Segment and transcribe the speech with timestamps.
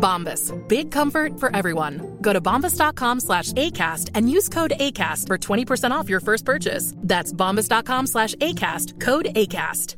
[0.00, 0.52] Bombas.
[0.68, 2.18] Big comfort for everyone.
[2.20, 6.94] Go to bombas.com slash ACAST and use code ACAST for 20% off your first purchase.
[6.96, 9.00] That's bombas.com slash ACAST.
[9.00, 9.96] Code ACAST.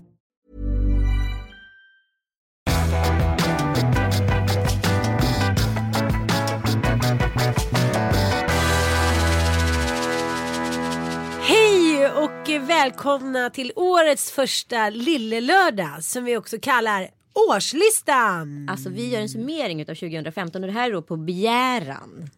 [11.42, 18.68] Hej och välkomna till årets första Lillelördag som vi också kallar Årslistan.
[18.68, 22.30] Alltså vi gör en summering av 2015 och det här är då på begäran.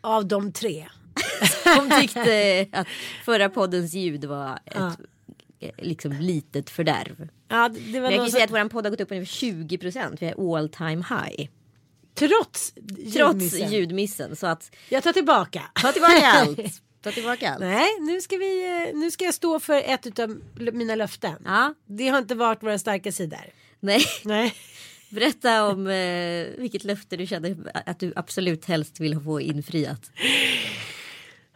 [0.00, 0.86] Av de tre.
[1.76, 2.86] Som tyckte att
[3.24, 4.92] förra poddens ljud var ett Ja.
[5.60, 7.28] eh, liksom litet fördärv.
[7.48, 9.32] Ja, det var Men jag kan ju säga att vår podd har gått upp ungefär
[9.34, 10.22] 20 procent.
[10.22, 11.48] Vi är all time high.
[12.14, 13.72] trots Trots ljudmissen.
[13.72, 14.36] ljudmissen.
[14.36, 15.62] Så att Jag tar tillbaka.
[15.82, 16.82] ta tillbaka allt.
[17.02, 17.60] Ta tillbaka allt.
[17.60, 20.40] Nej, nu ska, vi, eh, nu ska jag stå för ett av
[20.72, 21.36] mina löften.
[21.44, 23.44] Ja, Det har inte varit våra starka sidor.
[23.80, 24.04] Nej.
[24.24, 24.54] Nej.
[25.08, 27.56] Berätta om eh, vilket löfte du kände
[27.86, 30.10] att du absolut helst vill få infriat.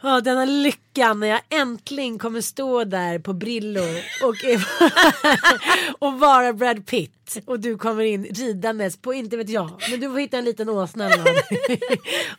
[0.05, 3.83] Ja, denna lyckan när jag äntligen kommer stå där på Brillo
[4.23, 4.35] och,
[6.07, 7.39] och vara Brad Pitt.
[7.47, 10.69] Och du kommer in ridandes på, inte vet jag, men du får hitta en liten
[10.69, 11.35] åsna eller.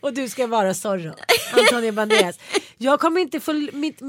[0.00, 1.14] Och du ska vara Zorro,
[1.52, 2.38] Antonio Banderas.
[2.78, 4.00] Jag kommer inte få, mitt,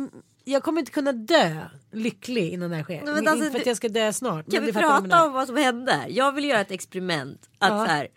[0.48, 3.02] jag kommer inte kunna dö lycklig innan det här sker.
[3.06, 4.52] men inte alltså, för att jag ska dö snart.
[4.52, 6.06] Kan men vi prata om vad som hände?
[6.10, 7.50] Jag vill göra ett experiment.
[7.60, 7.86] Att Ja.
[7.86, 8.08] så här,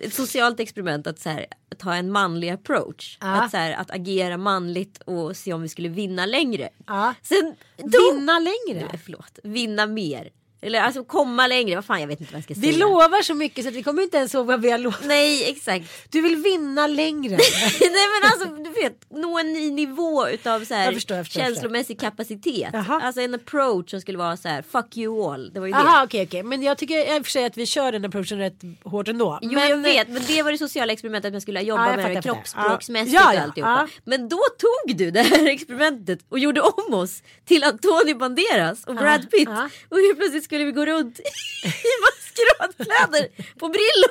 [0.00, 1.46] ett socialt experiment att så här,
[1.78, 3.18] ta en manlig approach.
[3.20, 3.26] Ja.
[3.26, 6.68] Att, så här, att agera manligt och se om vi skulle vinna längre.
[6.86, 7.14] Ja.
[7.22, 8.88] Sen då, Vinna längre.
[8.90, 10.30] Nej, förlåt, vinna mer.
[10.62, 11.74] Eller alltså komma längre.
[11.74, 12.86] Vad fan jag vet inte vad jag ska Vi säga.
[12.86, 15.00] lovar så mycket så att vi kommer inte ens ihåg vad vi har lovat.
[15.04, 16.12] Nej exakt.
[16.12, 17.36] Du vill vinna längre.
[17.80, 21.26] Nej men alltså du vet nå en ny nivå utav så här, Jag förstår, jag
[21.26, 22.70] förstår, känslomässig kapacitet.
[22.72, 23.00] Jaha.
[23.02, 25.52] Alltså en approach som skulle vara så här fuck you all.
[25.52, 25.78] Det var ju det.
[25.78, 28.38] Jaha okej okej men jag tycker i och för sig att vi kör den approachen
[28.38, 29.38] rätt hårt ändå.
[29.42, 31.96] Jo men, jag vet men det var det sociala experimentet att man skulle jobba Ja,
[31.96, 33.70] med det kroppsspråksmässigt Ja, ja, och alltihopa.
[33.94, 34.00] ja.
[34.04, 38.94] Men då tog du det här experimentet och gjorde om oss till Antonio Banderas och
[38.94, 39.48] Brad Pitt.
[39.88, 43.24] Och plötsligt skulle vi gå runt i maskeradkläder
[43.60, 44.08] på Brillo.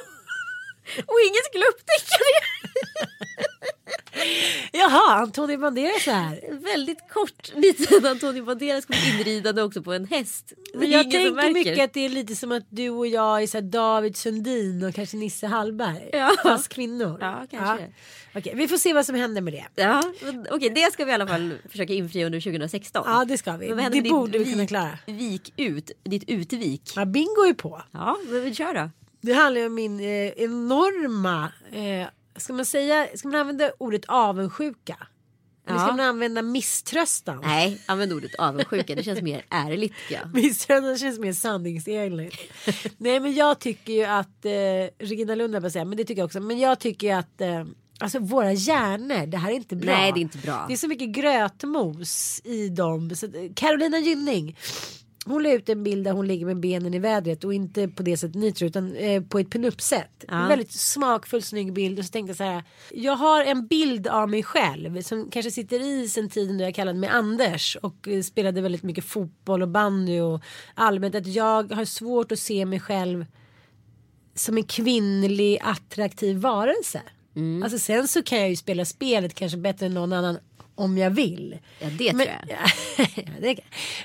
[1.10, 2.42] Och ingen skulle upptäcka det.
[4.72, 6.40] Jaha Antonio Banderas här.
[6.50, 10.54] En väldigt kort liten Antonio Banderas kom inridande också på en häst.
[10.74, 13.48] Men är jag tänker mycket att det är lite som att du och jag är
[13.48, 16.10] så här David Sundin och kanske Nisse Hallberg.
[16.14, 16.32] Ja.
[16.44, 17.18] Fast kvinnor.
[17.22, 17.94] Ja, kanske.
[18.36, 19.66] Okej, vi får se vad som händer med det.
[19.76, 20.04] Ja,
[20.52, 23.04] okej det ska vi i alla fall försöka infria under 2016.
[23.06, 23.68] Ja det ska vi.
[23.92, 25.00] Det borde vi kunna klara.
[25.06, 26.94] Vik ut, ditt utvik.
[26.96, 27.82] Ja, bingo är på.
[27.92, 28.90] Ja, men vi kör då.
[29.22, 35.08] Det handlar om min eh, enorma, eh, ska man säga, ska man använda ordet avundsjuka?
[35.68, 35.92] Eller ska Ja.
[35.96, 37.40] man använda misströstan?
[37.44, 38.96] Nej, använd ordet avundsjuka.
[38.96, 40.34] Det känns mer ärligt jag.
[40.34, 42.38] Misströstan känns mer sanningsenligt.
[42.98, 44.52] Nej men jag tycker ju att, eh,
[45.08, 46.40] Regina Lund jag säga, men det tycker jag också.
[46.40, 47.66] Men jag tycker ju att eh,
[48.00, 49.92] Alltså våra hjärnor, det här är inte bra.
[49.96, 50.66] Nej, det är inte bra.
[50.68, 53.16] Det är så mycket grötmos i dem.
[53.16, 54.58] Så, eh, Carolina Gynning.
[55.28, 58.04] Hon la ut en bild där hon ligger med benen i vädret och inte på
[58.04, 60.26] det sättet ni tror utan eh, på ett pinup-sätt.
[60.28, 62.64] En väldigt smakfull snygg bild och så tänkte jag så här.
[62.92, 66.76] Jag har en bild av mig själv som kanske sitter i sen tiden då jag
[66.76, 70.42] kallade mig Anders och eh, spelade väldigt mycket fotboll och bandy och
[70.74, 73.26] allmänt att jag har svårt att se mig själv
[74.36, 77.02] som en kvinnlig attraktiv varelse.
[77.36, 77.64] Mm.
[77.64, 80.38] Alltså sen så kan jag ju spela spelet kanske bättre än någon annan
[80.76, 81.58] om jag vill.
[81.80, 83.08] Ja, det Men, tror jag.
[83.16, 83.60] Ja, det.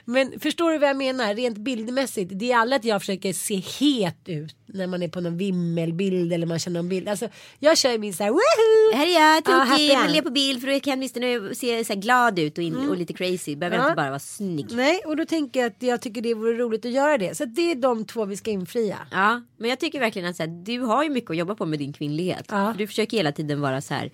[0.05, 1.35] Men förstår du vad jag menar?
[1.35, 2.31] Rent bildmässigt.
[2.35, 6.33] Det är alla att jag försöker se het ut när man är på någon vimmelbild
[6.33, 7.09] eller man känner någon bild.
[7.09, 7.29] Alltså,
[7.59, 8.97] jag kör min så här woohoo!
[8.97, 10.03] Här är jag, tokig, end.
[10.03, 12.97] vill le på bild för då kan åtminstone se så glad ut och, in, och
[12.97, 13.57] lite crazy.
[13.57, 13.85] Behöver Ja.
[13.85, 14.67] inte bara vara snygg.
[14.73, 17.37] Nej, och då tänker jag att jag tycker det vore roligt att göra det.
[17.37, 18.99] Så det är de två vi ska infria.
[19.11, 21.67] Ja, men jag tycker verkligen att så här, du har ju mycket att jobba på
[21.67, 22.45] med din kvinnlighet.
[22.51, 22.75] Ja.
[22.79, 24.11] Du försöker hela tiden vara så här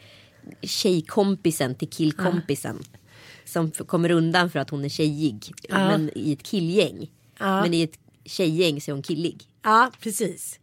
[0.62, 2.78] tjejkompisen till killkompisen.
[3.44, 5.52] Som f- kommer undan för att hon är tjejig.
[5.68, 7.10] Men i ett killgäng.
[7.38, 7.62] Ja.
[7.62, 9.42] Men i ett tjejgäng så är hon killig.
[9.62, 10.60] Ja, precis.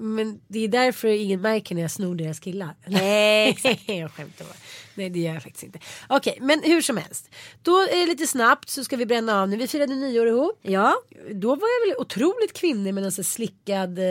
[0.00, 2.74] Men det är därför ingen märker när jag snor deras killar.
[3.48, 3.80] Exakt.
[3.88, 4.54] jag skämtar bara.
[4.94, 5.78] Nej det gör jag faktiskt inte.
[6.08, 7.30] Okej men hur som helst.
[7.62, 9.56] Då är det lite snabbt så ska vi bränna av nu.
[9.56, 10.58] Vi firade nyår ihop.
[10.62, 10.94] Ja,
[11.34, 14.04] Då var jag väl otroligt kvinnlig med en sån slickad eh,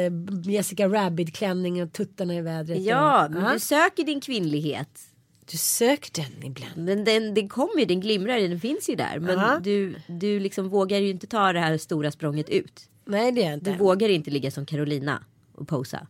[0.52, 2.82] Jessica Rabbit klänning och tuttarna i vädret.
[2.82, 3.54] ja och, men Ja.
[3.54, 4.90] du söker din kvinnlighet.
[5.52, 6.78] du söker den ibland.
[6.86, 9.20] Men den, den kommer ju, den glimrar den finns ju där.
[9.20, 9.60] Men Ja.
[9.64, 12.90] du, du liksom vågar ju inte ta det här stora språnget ut.
[13.06, 13.84] Nej det gör jag Du inte.
[13.84, 15.24] vågar inte ligga som Carolina
[15.58, 16.08] och posa.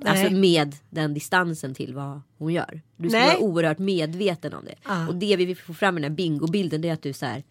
[0.00, 0.12] Nej.
[0.22, 2.80] Alltså med den distansen till vad hon gör.
[2.96, 3.28] Du ska Nej.
[3.28, 4.74] vara oerhört medveten om det.
[4.84, 5.08] Ja.
[5.08, 7.26] Och det vi vill få fram i den här bingobilden det är att du så
[7.26, 7.42] här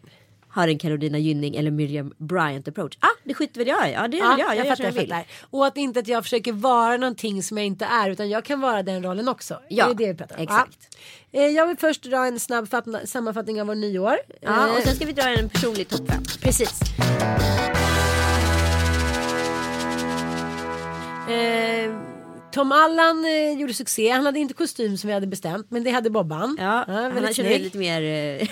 [0.47, 2.97] har en Carolina Gynning eller Miriam Bryant approach.
[2.99, 3.93] Ah, det skiter väl jag i.
[3.93, 4.49] Ja, det gör väl jag.
[4.49, 5.09] Jag, jag fattar, jag vill.
[5.09, 5.25] fattar.
[5.49, 8.59] Och att inte att jag försöker vara någonting som jag inte är utan jag kan
[8.61, 9.59] vara den rollen också.
[9.69, 10.43] Ja, det är det vi pratar om.
[10.43, 10.97] exakt.
[11.31, 11.39] Ja.
[11.41, 14.15] Eh, Jag vill först dra en snabb fatt- sammanfattning av vår nyår.
[14.41, 16.23] Ja, Eh, och sen ska vi dra en personlig topp fem.
[16.41, 16.79] Precis.
[21.29, 21.91] Eh,
[22.51, 24.09] Tom Allan eh, gjorde succé.
[24.09, 26.57] Han hade inte kostym som vi hade bestämt men det hade Bobban.
[26.59, 27.61] Ja, han har kört snygg.
[27.61, 28.47] lite mer eh,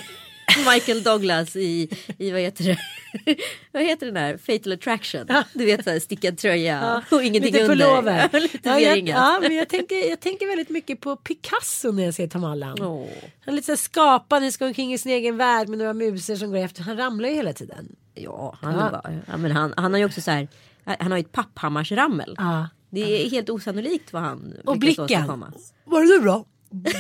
[0.74, 2.78] Michael Douglas i, i vad heter det?
[3.72, 4.38] vad heter den där?
[4.38, 5.28] Fatal attraction.
[5.54, 8.30] Du vet såhär stickad tröja och ingenting lite under.
[8.32, 12.04] Ja, lite ja, jag, ja, men jag tänker, jag tänker väldigt mycket på Picasso när
[12.04, 12.82] jag ser Tom Allan.
[12.82, 13.08] Åh.
[13.46, 16.36] Han är lite så här skapande, ska omkring i sin egen värld med några musor
[16.36, 16.84] som går efter.
[16.84, 17.96] Han ramlar ju hela tiden.
[18.14, 18.90] Ja, han, Ja.
[18.92, 20.48] Bara, ja, men han, han har ju också så här,
[20.86, 22.36] han har ju ett papphammarsrammel.
[22.38, 22.70] Ja.
[22.90, 25.44] Det är helt osannolikt vad han Och blicken.
[25.86, 26.46] Var det nu bra?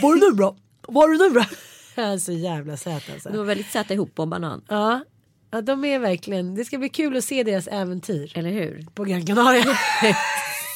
[0.01, 0.55] Var det nu bra?
[0.87, 1.45] Var det nu bra?
[1.95, 3.29] Han är så jävla söt alltså.
[3.29, 4.61] De var väldigt söta ihop Bob Banan.
[4.67, 5.03] Ja.
[5.51, 6.55] ja, de är verkligen.
[6.55, 8.85] Det ska bli kul att se deras äventyr Eller hur?
[8.93, 9.63] på Gran Canaria.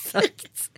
[0.05, 0.71] Exakt.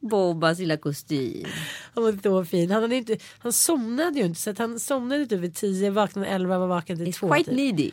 [0.00, 1.46] Bobbas lilla kostym.
[1.94, 2.70] Han var så fin.
[2.70, 6.28] Han, hade inte, han somnade ju inte så att han somnade typ vid tio, vaknade
[6.28, 7.26] elva, var vaken till två.
[7.28, 7.56] It's quite typ.
[7.58, 7.90] needy.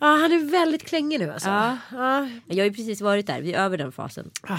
[0.00, 1.48] Ja, han är väldigt klängig nu alltså.
[1.48, 1.76] Ja.
[1.92, 2.28] Ja.
[2.46, 4.30] Jag har ju precis varit där, vi är över den fasen.
[4.42, 4.58] Ah.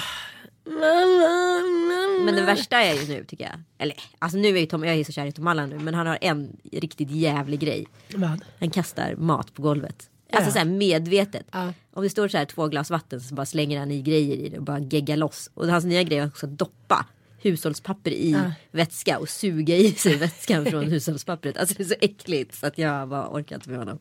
[2.25, 3.53] Men det värsta är ju nu tycker jag.
[3.77, 5.79] Eller alltså nu är ju Tom, jag är så kär i Tom Allan nu.
[5.79, 7.88] Men han har en riktigt jävlig grej.
[8.15, 8.41] Vad?
[8.59, 10.09] Han kastar mat på golvet.
[10.33, 10.53] Alltså Ja.
[10.53, 11.45] så här medvetet.
[11.51, 11.73] Ja.
[11.93, 14.49] Om det står så här två glas vatten så bara slänger han i grejer i
[14.49, 15.49] det och bara geggar loss.
[15.53, 17.05] Och hans nya grej är också att doppa
[17.41, 18.38] hushållspapper i
[18.71, 21.57] vätska och suga i sig vätskan från hushållspappret.
[21.57, 23.99] Alltså det är så äckligt så att jag bara orkar inte med honom.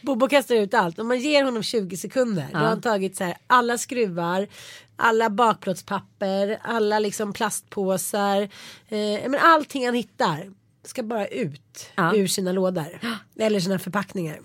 [0.00, 0.98] Bobo kastar ut allt.
[0.98, 2.48] Om man ger honom 20 sekunder.
[2.52, 4.48] Då har han tagit så här, alla skruvar.
[4.96, 6.58] Alla bakplåtspapper.
[6.62, 8.42] Alla liksom plastpåsar.
[8.88, 10.50] Eh, men allting han hittar.
[10.84, 12.14] Ska bara ut Ja.
[12.16, 13.00] ur sina lådor.
[13.38, 14.40] Eller sina förpackningar.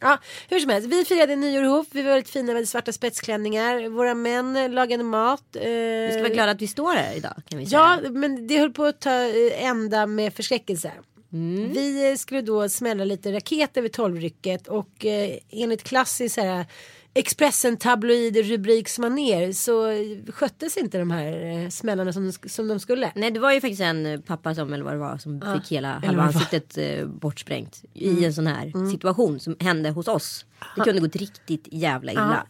[0.00, 0.18] Ja,
[0.48, 0.88] hur som helst.
[0.88, 1.88] Vi firade nyår ihop.
[1.90, 3.88] Vi var väldigt fina med svarta spetsklänningar.
[3.88, 5.56] Våra män lagade mat.
[5.56, 8.00] Eh, Vi ska vara glada att vi står här idag kan vi säga.
[8.02, 10.92] Ja, men det höll på att ta eh, ända med förskräckelse.
[11.32, 11.72] Mm.
[11.72, 16.66] Vi skulle då smälla lite raketer vid tolvrycket och eh, enligt klassisk så här,
[17.14, 19.92] Expressen tabloid rubriksmaner så
[20.32, 23.12] sköttes inte de här eh, smällarna som, som de skulle.
[23.14, 25.72] Nej det var ju faktiskt en eh, pappa som eller vad det var som fick
[25.72, 27.84] hela halva ansiktet eh, bortsprängt.
[27.94, 30.44] I en sån här situation som hände hos oss.
[30.76, 32.46] Det kunde gått riktigt jävla illa.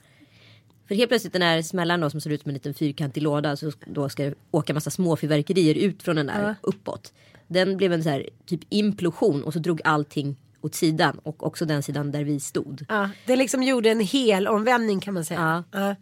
[0.89, 3.57] För helt plötsligt den här smällan då som ser ut som en liten fyrkantig låda
[3.57, 7.13] så då ska det åka massa små fyrverkerier ut från den där uppåt.
[7.49, 11.65] Den blev en så här typ implosion och så drog allting åt sidan och också
[11.65, 12.87] den sidan där vi stod.
[12.89, 15.65] Ja, det liksom gjorde en hel omvändning kan man säga.
[15.73, 15.97] Ja.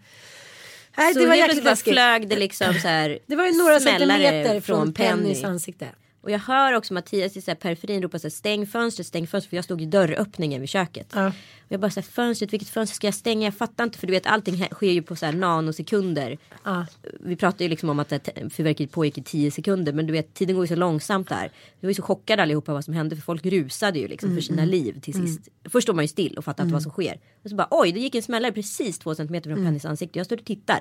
[0.96, 1.93] Nej, så det var helt jäkligt läskigt.
[1.93, 5.88] flög det liksom så här Det var ju några centimeter från Pennys ansikte.
[6.29, 9.27] Och jag hör också Mattias i så här periferin ropa så här, stäng fönstret, stäng
[9.27, 9.51] fönstret.
[9.51, 11.13] För jag stod i dörröppningen vid köket.
[11.15, 11.27] Ja.
[11.29, 11.32] Och
[11.69, 13.47] jag bara så här, fönstret, vilket fönster ska jag stänga?
[13.47, 16.39] Jag fattar inte för du vet allting sker ju på så här nanosekunder.
[16.65, 16.87] Ja.
[17.20, 18.08] Vi pratade ju liksom om att
[18.51, 19.93] fyrverkeriet pågick i tio sekunder.
[19.93, 21.53] Men du vet tiden går ju så långsamt där.
[21.81, 23.17] Vi var ju så chockade allihopa vad som hände.
[23.17, 25.49] För folk rusade ju liksom för sina liv till sist.
[25.65, 27.20] Först står man ju still och fattar inte vad som sker.
[27.44, 30.19] Och så bara oj det gick en smällare precis två centimeter från Pennys ansikte.
[30.19, 30.81] Jag står och tittar.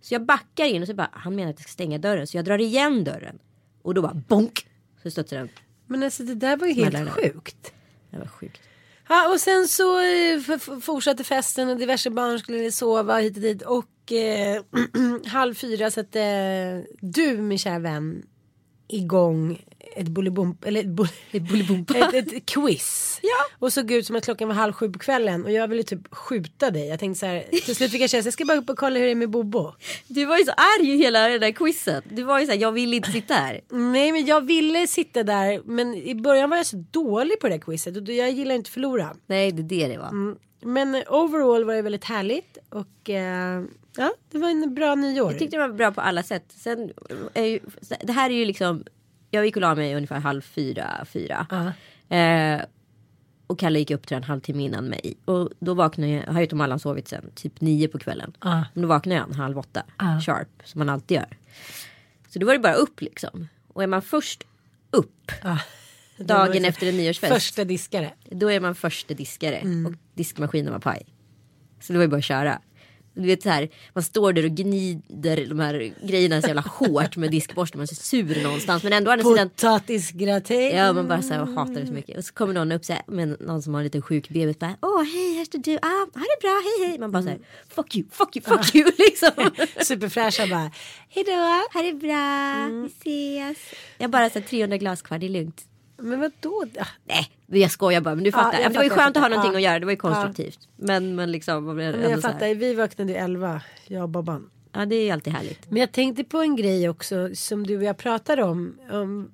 [0.00, 2.26] Så jag backar in och så bara han menar att jag ska stänga dörren.
[2.26, 3.38] Så jag drar igen dörren.
[3.82, 4.66] Och då bara bonk.
[5.02, 5.48] Så studsar den.
[5.86, 7.10] Men alltså det där var ju helt Smällare.
[7.14, 7.72] sjukt.
[8.10, 8.60] Det var sjukt.
[9.08, 13.62] Ja, och sen så eh, fortsatte festen och diverse barn skulle sova hit och dit.
[13.62, 14.62] Och eh,
[15.26, 18.22] halv fyra satte du min kära vän
[18.88, 19.64] igång
[19.96, 21.04] ett bolibomp, eller ett, bo,
[21.94, 23.18] ett, ett quiz.
[23.22, 23.56] Ja.
[23.58, 26.14] Och såg ut som att klockan var halv sju på kvällen och jag ville typ
[26.14, 26.88] skjuta dig.
[26.88, 28.98] Jag tänkte så här, till slut fick jag känna, jag ska bara upp och kolla
[28.98, 29.72] hur det är med Bobo.
[30.06, 32.04] Du var ju så arg i hela det där quizet.
[32.08, 33.60] Du var ju så här, jag vill inte sitta här.
[33.70, 37.54] Nej men jag ville sitta där men i början var jag så dålig på det
[37.54, 39.16] där quizet och jag gillar inte att förlora.
[39.26, 40.08] Nej det är det det var.
[40.08, 40.36] Mm.
[40.62, 43.62] Men overall var det väldigt härligt och eh,
[43.96, 45.30] ja, det var en bra nyår.
[45.30, 46.44] Jag tyckte det var bra på alla sätt.
[46.56, 46.92] Sen
[48.00, 48.84] det här är ju liksom
[49.30, 51.46] jag gick och la mig ungefär halv fyra, fyra.
[51.52, 52.18] Uh.
[52.18, 52.60] Eh,
[53.46, 55.14] och Kalle gick upp till en halvtimme innan mig.
[55.24, 58.32] Och då vaknade jag, har ju Tom Allan sovit sen typ nio på kvällen.
[58.44, 58.62] Uh.
[58.74, 60.20] Men då vaknade jag en halv åtta, uh.
[60.20, 61.36] sharp, som man alltid gör.
[62.28, 63.48] Så då var det bara upp liksom.
[63.68, 64.46] Och är man först
[64.90, 65.32] upp
[66.16, 67.34] dagen liksom efter en nyårsfest.
[67.34, 68.12] Första diskare.
[68.30, 69.56] Då är man första diskare.
[69.56, 69.86] Mm.
[69.86, 71.06] Och diskmaskinen var paj.
[71.80, 72.60] Så det var ju bara att köra.
[73.14, 77.16] Du vet så här, man står där och gnider de här grejerna så jävla hårt
[77.16, 77.78] med diskborsten.
[77.78, 78.82] Man är så sur någonstans.
[78.82, 79.24] Men ändå andra.
[79.24, 80.76] Potatisgratäng.
[80.76, 82.18] Ja man bara så här, hatar det så mycket.
[82.18, 84.58] Och så kommer någon upp så här, med någon som har en liten sjuk bebis.
[84.58, 85.76] Bara, Åh hej här står du.
[85.82, 85.88] Ah,
[86.18, 86.98] ha det bra hej hej.
[86.98, 87.38] Man bara så här,
[87.68, 89.50] fuck you fuck you fuck you liksom.
[89.84, 90.70] Superfräscha bara.
[91.08, 91.32] Hejdå.
[91.72, 93.58] Ha det bra, vi ses.
[93.98, 95.62] Jag bara så här, 300 glas kvar, det är lugnt.
[96.02, 96.64] Men vadå?
[96.78, 98.14] Ah, Nej, jag skojar bara.
[98.14, 98.60] Men du fattar.
[98.60, 99.58] jag det var ju skönt att ha någonting Ja.
[99.58, 99.78] att göra.
[99.78, 100.58] Det var ju konstruktivt.
[100.76, 101.64] Men, men liksom.
[101.64, 104.50] man blir Men jag fattar, vi vaknade ju elva, jag och Bobban.
[104.72, 105.70] Ja, det är ju alltid härligt.
[105.70, 108.78] Men jag tänkte på en grej också som du och jag pratade om.
[108.90, 109.30] om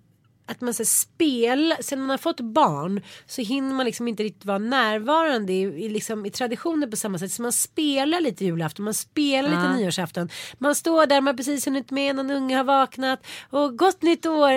[0.47, 4.45] att man så spel, sen man har fått barn så hinner man liksom inte riktigt
[4.45, 7.33] vara närvarande i, i, liksom, i traditioner på samma sätt.
[7.33, 9.77] Så man spelar lite julafton, man spelar lite Ja.
[9.77, 10.29] nyårsafton.
[10.59, 14.27] Man står där, man har precis hunnit med, någon unge har vaknat och gott nytt
[14.27, 14.51] år.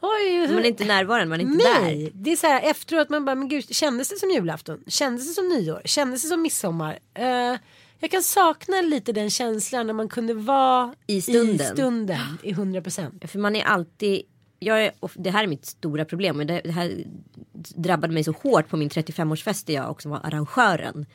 [0.00, 2.10] Oj, Man är inte närvarande, man är inte Nej, där.
[2.14, 4.84] det är så här efteråt man bara, men gud, kändes det som julafton?
[4.86, 5.82] Kändes det som nyår?
[5.84, 6.98] Kändes det som midsommar?
[7.14, 7.56] Eh,
[8.02, 11.66] jag kan sakna lite den känslan när man kunde vara I stunden.
[11.66, 13.30] i, stunden, i 100 procent.
[13.30, 14.22] För man är alltid.
[14.62, 16.40] Jag är, det här är mitt stora problem.
[16.40, 17.04] och Det, det här
[17.52, 21.06] drabbade mig så hårt på min 35-årsfest där jag också var arrangören.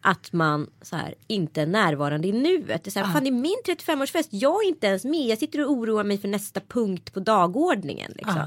[0.00, 2.84] Att man så här, inte är närvarande i nuet.
[2.84, 4.28] Det är, så här, fan, det är min 35-årsfest.
[4.30, 5.26] Jag är inte ens med.
[5.26, 8.12] Jag sitter och oroar mig för nästa punkt på dagordningen.
[8.16, 8.42] Liksom.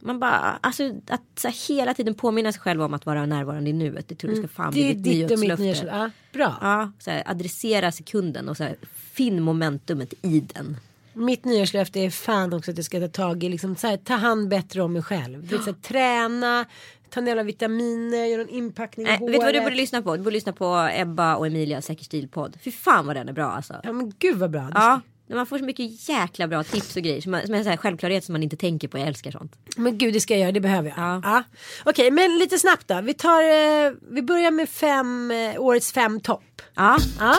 [0.00, 3.70] Man bara, alltså att så här, hela tiden påminna sig själv om att vara närvarande
[3.70, 4.08] i nuet.
[4.08, 5.86] Det tror jag ska fan bli ditt och mitt nyårslöfte.
[5.96, 6.58] Ja, bra.
[6.60, 8.76] Ja, så här, adressera sekunden och så här,
[9.12, 10.76] finn momentumet i den.
[11.18, 14.14] Mitt nyårslöfte är fan också att jag ska ta tag i, liksom, så här, ta
[14.14, 15.50] hand bättre om mig själv.
[15.50, 16.64] Här, träna,
[17.10, 19.34] ta jävla vitaminer, göra en inpackning i håret.
[19.34, 20.16] vet du vad du borde lyssna på?
[20.16, 22.56] Du borde lyssna på Ebba och Emilia Säker stil-podd.
[22.64, 23.74] Fy fan vad den är bra alltså.
[23.82, 24.70] Ja men gud vad bra.
[24.74, 25.00] Ja,
[25.34, 27.76] man får så mycket jäkla bra tips och grejer som, man, som är så här
[27.76, 28.98] självklarhet som man inte tänker på.
[28.98, 29.52] Jag älskar sånt.
[29.76, 30.98] Men gud det ska jag göra, det behöver jag.
[30.98, 31.20] Ja.
[31.24, 31.42] Ja.
[31.84, 33.00] Okej men lite snabbt då.
[33.00, 36.62] Vi, tar, eh, vi börjar med fem, eh, årets fem topp.
[36.74, 37.36] Ja, Ja.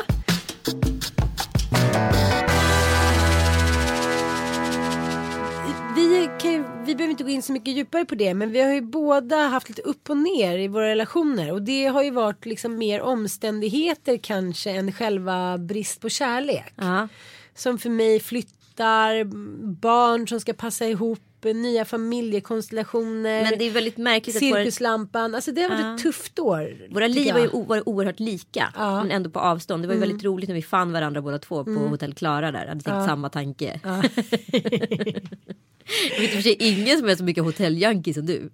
[6.10, 8.74] Vi, ju, vi behöver inte gå in så mycket djupare på det men vi har
[8.74, 12.46] ju båda haft lite upp och ner i våra relationer och det har ju varit
[12.46, 16.74] liksom mer omständigheter kanske än själva brist på kärlek.
[16.76, 17.08] ja.
[17.56, 19.24] Som för mig flyttar,
[19.66, 23.44] barn som ska passa ihop, nya familjekonstellationer.
[23.44, 25.96] Men det är väldigt märkligt att våra, Cirkuslampan, alltså det har varit Ja.
[25.96, 26.88] ett tufft år.
[26.94, 27.66] våra liv har ju jag.
[27.66, 28.74] varit oerhört lika.
[28.76, 28.92] Ja.
[28.92, 29.08] Mm.
[29.08, 29.84] Men ändå på avstånd.
[29.84, 32.68] Det var ju väldigt roligt när vi fann varandra båda två på hotell Klara där.
[32.68, 33.80] Hade tänkt samma tanke.
[36.12, 38.50] jag vet i och för sig ingen som är så mycket hotelljunkie som du.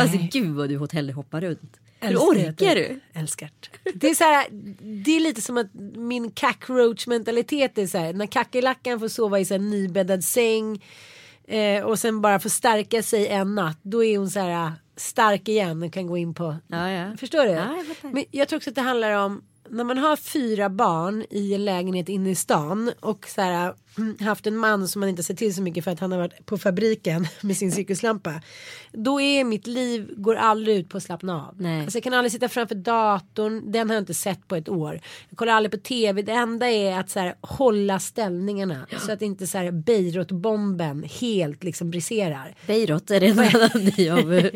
[0.00, 1.80] Alltså gud vad du hotellhoppar runt.
[2.00, 3.00] Hur orkar du?
[3.12, 3.50] Älskar
[3.94, 4.10] det.
[4.10, 4.46] Är så här,
[5.04, 9.40] det är lite som att min cockroach mentalitet är så här, när kackerlackan får sova
[9.40, 10.84] i här nybäddad säng
[11.48, 15.48] eh, och sen bara får stärka sig en natt, då är hon så här stark
[15.48, 17.16] igen och kan gå in på, Ja, ja.
[17.16, 17.50] förstår du?
[17.50, 18.14] Ja, jag.
[18.14, 21.64] Men jag tror också att det handlar om när man har fyra barn i en
[21.64, 23.74] lägenhet inne i stan och så här,
[24.20, 26.46] haft en man som man inte sett till så mycket för att han har varit
[26.46, 28.40] på fabriken med sin cirkuslampa.
[28.92, 31.54] Då är mitt liv går aldrig ut på att slappna av.
[31.58, 31.80] Nej.
[31.82, 35.00] Alltså jag kan aldrig sitta framför datorn, den har jag inte sett på ett år.
[35.28, 39.22] Jag kollar aldrig på tv, det enda är att så här, hålla ställningarna så att
[39.22, 42.54] inte så här Beirut-bomben helt liksom briserar.
[42.66, 44.50] Beirut är det en annan ny av...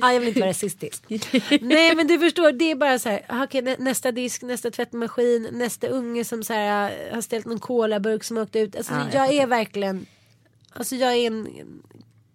[0.00, 1.04] Ja, jag vill inte vara rasistisk.
[1.60, 5.48] Nej men du förstår, det är bara så här, okej, nä- nästa disk, nästa tvättmaskin,
[5.52, 8.76] nästa unge som så här, har ställt någon colaburk som åkt ut.
[8.76, 10.06] Alltså Ja, jag jag, är verkligen,
[10.72, 11.48] alltså jag är en,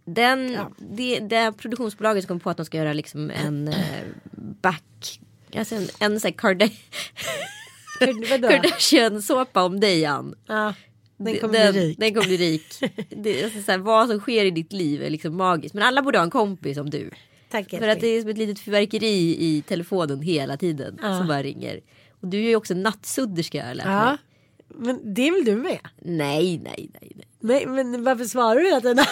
[0.06, 4.04] Den, det, det produktionsbolaget kom på att de ska göra liksom en eh,
[4.62, 5.20] back,
[5.56, 6.70] alltså en, en sån här?
[8.50, 10.36] Kardashian-såpa om dig Ann.
[10.46, 10.74] Ja,
[11.18, 12.00] den kommer den, bli rik.
[12.00, 12.66] Den kommer bli rik.
[13.10, 15.74] det, alltså så här, vad som sker i ditt liv är liksom magiskt.
[15.74, 17.10] Men alla borde ha en kompis som du.
[17.50, 21.00] Tack För att det är som ett litet fyrverkeri i telefonen hela tiden.
[21.02, 21.18] Ja.
[21.18, 21.80] Som bara ringer.
[22.22, 24.18] Och du är ju också nattsudderska har jag lärt Ja, mig.
[24.76, 25.80] Men det är väl du med?
[26.02, 27.12] Nej, nej, nej.
[27.16, 27.28] nej.
[27.46, 29.06] Nej, men varför svarar du hela tiden?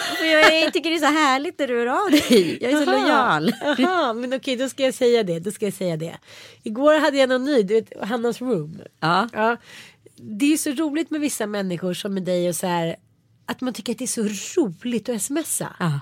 [0.62, 2.58] Jag tycker det är så härligt när du hör av dig.
[2.60, 3.52] Jag är så lojal.
[3.78, 5.38] Jaha, men okej då ska jag säga det.
[5.38, 6.16] Då ska jag säga det.
[6.62, 8.80] Igår hade jag någon ny, du vet, Hannas room.
[9.00, 9.28] Ja.
[9.32, 9.56] Ja,
[10.16, 12.96] det är så roligt med vissa människor som med dig och så här
[13.46, 15.76] att man tycker att det är så roligt att smsa.
[15.78, 16.00] Ja.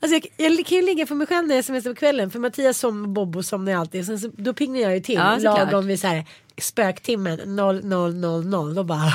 [0.00, 2.38] Alltså jag, jag kan ju ligga för mig själv när jag smsar på kvällen för
[2.38, 4.06] Mattias som Bobbo somnar alltid.
[4.06, 6.24] Sen så, då pingnar jag ju till Ja, lagom vid så här
[6.60, 8.74] spöktimmen 0000.
[8.74, 9.00] Då bara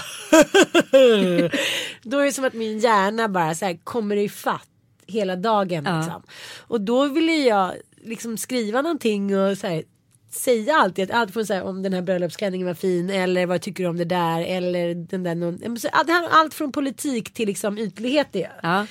[2.01, 4.67] Då är det som att min hjärna bara så här kommer i fatt
[5.07, 5.83] hela dagen.
[5.85, 5.97] Ja.
[5.97, 6.23] Liksom.
[6.59, 7.73] Och då vill ju jag
[8.03, 9.83] liksom skriva någonting och så här,
[10.31, 13.83] säga alltid allt från så här, om den här bröllopsklänningen var fin eller vad tycker
[13.83, 15.77] du om det där eller den där någon,
[16.31, 18.51] allt från politik till liksom ytligheter.
[18.63, 18.85] Ja.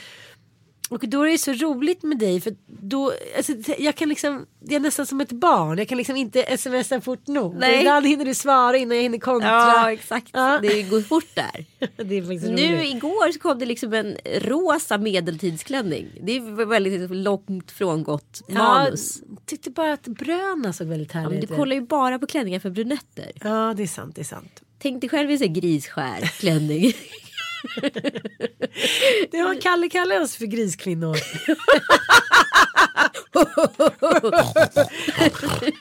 [0.91, 4.75] Och då är det så roligt med dig för då, alltså, jag kan liksom, det
[4.75, 5.79] är nästan som ett barn.
[5.79, 7.55] Jag kan liksom inte smsa fort nog.
[7.55, 7.79] Nej.
[7.79, 9.49] Ibland hinner du svara innan jag hinner kontra.
[9.51, 10.59] Ja exakt, Ja.
[10.63, 11.65] det går fort där.
[12.05, 16.07] det är faktiskt Nu igår så kom det liksom en rosa medeltidsklänning.
[16.23, 19.23] Det är väldigt långt frångått manus.
[19.29, 21.59] Ja, tyckte bara att bröna såg väldigt Ja, men härligt du ut.
[21.59, 23.33] kollar ju bara på klänningar för brunetter.
[23.45, 24.61] Ja det är sant, det är sant.
[24.79, 26.93] Tänk dig själv i en grisskär klänning.
[29.31, 31.17] Det har Kalle kallar oss för griskvinnor.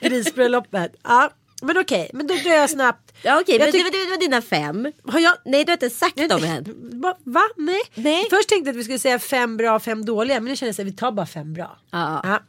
[0.00, 0.96] Grisbröllopet.
[1.02, 1.30] Ja,
[1.62, 3.12] men okej, men då drar jag snabbt.
[3.22, 4.92] Ja, Okej, men Jag det, var, det var dina fem.
[5.04, 5.34] Har jag...
[5.44, 6.64] Nej du har inte sagt dem än.
[7.00, 7.16] Va?
[7.24, 7.42] Va?
[7.56, 7.80] Nej.
[7.94, 8.26] Nej.
[8.30, 10.40] Först tänkte jag att vi skulle säga fem bra, fem dåliga.
[10.40, 11.78] Men nu känner jag att vi tar bara fem bra.
[11.90, 12.20] Ja.
[12.24, 12.40] Ja,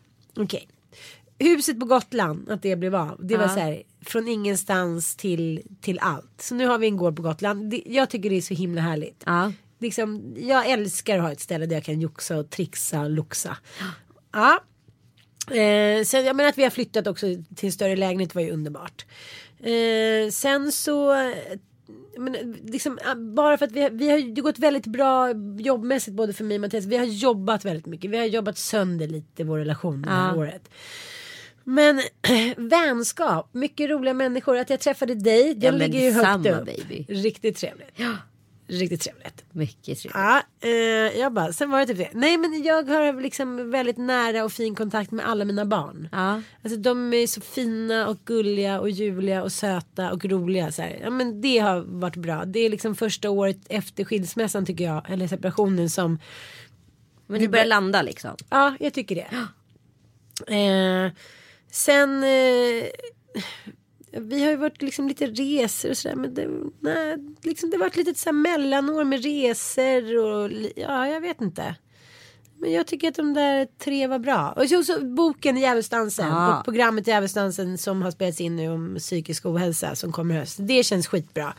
[0.43, 0.67] Okej.
[1.39, 3.19] Huset på Gotland, att det blev av.
[3.27, 3.49] Det var Ja.
[3.49, 6.41] så här, från ingenstans till, till allt.
[6.41, 7.69] Så nu har vi en gård på Gotland.
[7.71, 9.23] Det, jag tycker det är så himla härligt.
[9.25, 9.51] Ja.
[9.79, 13.57] Liksom, jag älskar att ha ett ställe där jag kan joxa och trixa och loxa.
[14.31, 14.59] Ja.
[15.55, 17.25] Eh, sen, jag menar att vi har flyttat också
[17.55, 19.05] till en större lägenhet var ju underbart.
[19.59, 21.13] Eh, sen så
[22.17, 22.97] men, liksom,
[23.35, 26.57] bara för att vi, har- vi har ju gått väldigt bra jobbmässigt både för mig
[26.57, 26.85] och Mattias.
[26.85, 28.11] Vi har jobbat väldigt mycket.
[28.11, 30.35] Vi har jobbat sönder lite vår relation det här Ja.
[30.39, 30.69] året.
[31.67, 32.01] Men
[32.57, 34.57] vänskap, mycket roliga människor.
[34.57, 36.65] Att jag träffade dig, den Ja, ligger ju högt detsamma, upp.
[36.65, 37.05] baby.
[37.09, 37.89] Riktigt trevligt.
[38.67, 39.43] Riktigt trevligt.
[39.51, 40.11] Mycket trevligt.
[40.13, 42.09] Ja, eh, jag bara, sen var det typ det.
[42.13, 46.09] Nej men jag har liksom väldigt nära och fin kontakt med alla mina barn.
[46.11, 46.41] Ja.
[46.63, 50.71] Alltså de är så fina och gulliga och ljuvliga och söta och roliga.
[50.71, 50.99] Så här.
[51.03, 52.45] Ja, men det har varit bra.
[52.45, 56.19] Det är liksom första året efter skilsmässan tycker jag, eller separationen som,
[57.27, 58.35] Men du börjar landa liksom.
[58.49, 59.27] ja jag tycker det.
[60.55, 61.11] Eh,
[61.75, 62.87] sen, eh,
[64.11, 67.79] vi har ju varit liksom lite resor och sådär men det, nej, liksom det har
[67.79, 71.75] varit lite så här mellanår med resor och ja jag vet inte.
[72.65, 74.51] Men jag tycker att de där tre var bra.
[74.57, 76.57] Och så, så boken Djävulsdansen, Ja.
[76.59, 80.57] och programmet Djävulsdansen som har spelats in nu om psykisk ohälsa som kommer i höst.
[80.59, 81.53] Det känns skitbra.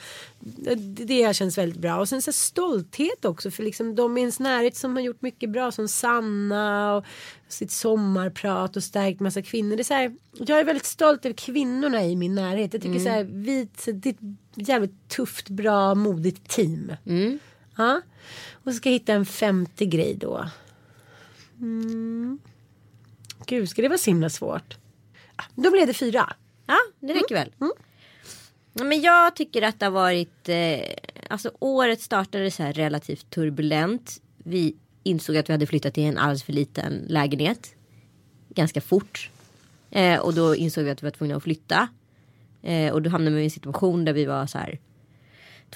[1.07, 1.97] Det, känns väldigt bra.
[1.99, 5.51] Och sen så stolthet också för liksom de i ens närhet som har gjort mycket
[5.51, 7.05] bra som Sanna och
[7.49, 9.77] sitt sommarprat och stärkt massa kvinnor.
[9.77, 12.73] Det är så här, jag är väldigt stolt över kvinnorna i min närhet.
[12.73, 16.93] Jag tycker så här, vi, det är ett jävligt tufft, bra, modigt team.
[17.77, 18.01] Ja.
[18.53, 20.47] Och så ska jag hitta en femte grej då.
[21.61, 22.39] Mm.
[23.47, 24.77] Gud, ska det vara så himla svårt?
[25.37, 26.33] Ah, Då blev det fyra.
[26.67, 27.53] Ja, det räcker väl.
[28.73, 30.81] Ja, men jag tycker att det har varit, eh,
[31.31, 34.23] alltså året startade så här relativt turbulent.
[34.37, 37.75] Vi insåg att vi hade flyttat till en alldeles för liten lägenhet.
[38.49, 39.31] Ganska fort.
[39.91, 41.89] Eh, och då insåg vi att vi var tvungna att flytta.
[42.63, 44.79] Eh, och då hamnade vi i en situation där vi var så här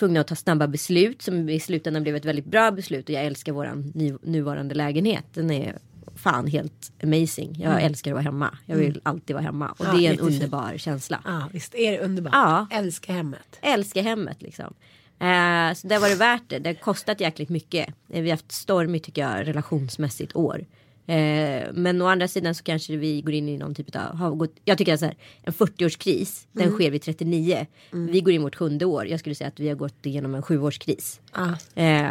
[0.01, 3.25] tvungna att ta snabba beslut som i slutändan blev ett väldigt bra beslut och jag
[3.25, 5.25] älskar våran nuvarande lägenhet.
[5.35, 5.79] Den är
[6.17, 7.57] fan helt amazing.
[7.61, 8.59] Jag älskar att vara hemma.
[8.67, 10.33] Jag vill alltid vara hemma och Ja, det är en jättefint.
[10.35, 11.21] underbar känsla.
[11.25, 12.33] Ja, visst är det underbart.
[12.35, 12.67] Ja.
[12.71, 13.59] Älskar hemmet.
[13.63, 14.75] Älskar hemmet liksom.
[15.21, 16.59] Eh, så det var det värt det.
[16.59, 17.89] Det har kostat jäkligt mycket.
[17.89, 20.65] Eh, Vi har haft stormigt tycker jag relationsmässigt år.
[21.07, 24.31] Eh, men å andra sidan så kanske vi går in i någon typ av, har
[24.31, 27.67] gått, jag tycker att så här, en 40-årskris, den sker vid 39.
[27.91, 29.07] Vi går in vårt sjunde år.
[29.07, 31.21] Jag skulle säga att vi har gått igenom en sjuårskris.
[31.35, 31.83] Ja.
[31.83, 32.11] Eh,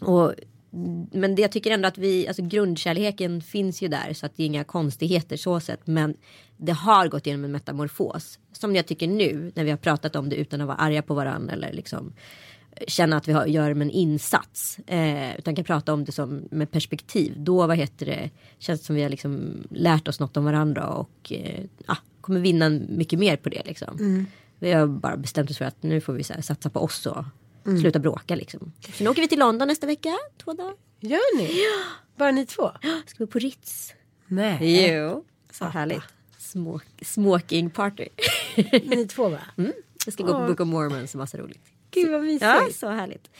[0.00, 0.34] och,
[1.12, 4.42] men det, jag tycker ändå att vi, alltså grundkärleken finns ju där så att det
[4.42, 5.86] är inga konstigheter så sett.
[5.86, 6.14] Men
[6.56, 8.38] det har gått igenom en metamorfos.
[8.52, 11.14] Som jag tycker nu när vi har pratat om det utan att vara arga på
[11.14, 12.12] varandra eller liksom
[12.86, 14.78] känna att vi har, gör en insats.
[14.86, 17.34] Eh, utan kan prata om det som med perspektiv.
[17.36, 20.86] Då vad heter det, känns det som vi har liksom lärt oss något om varandra
[20.88, 24.26] och eh, ah, kommer vinna mycket mer på det liksom.
[24.58, 27.24] Vi har bara bestämt oss för att nu får vi här, satsa på oss och
[27.80, 28.72] sluta bråka liksom.
[28.94, 30.74] Så nu åker vi till London nästa vecka, två dagar.
[31.00, 31.50] Gör ni?
[32.16, 32.70] Bara ni två?
[33.06, 33.94] Ska vi på Ritz.
[34.26, 34.88] Nej.
[34.92, 36.02] Jo, så härligt.
[36.38, 38.08] Smoke, smoking party.
[38.82, 39.38] Ni två va?
[39.56, 39.72] Mm.
[40.04, 41.71] Jag ska gå på Book of Mormons, massa roligt.
[41.94, 42.42] Gud vad mysigt.
[42.42, 43.30] Ja, så härligt.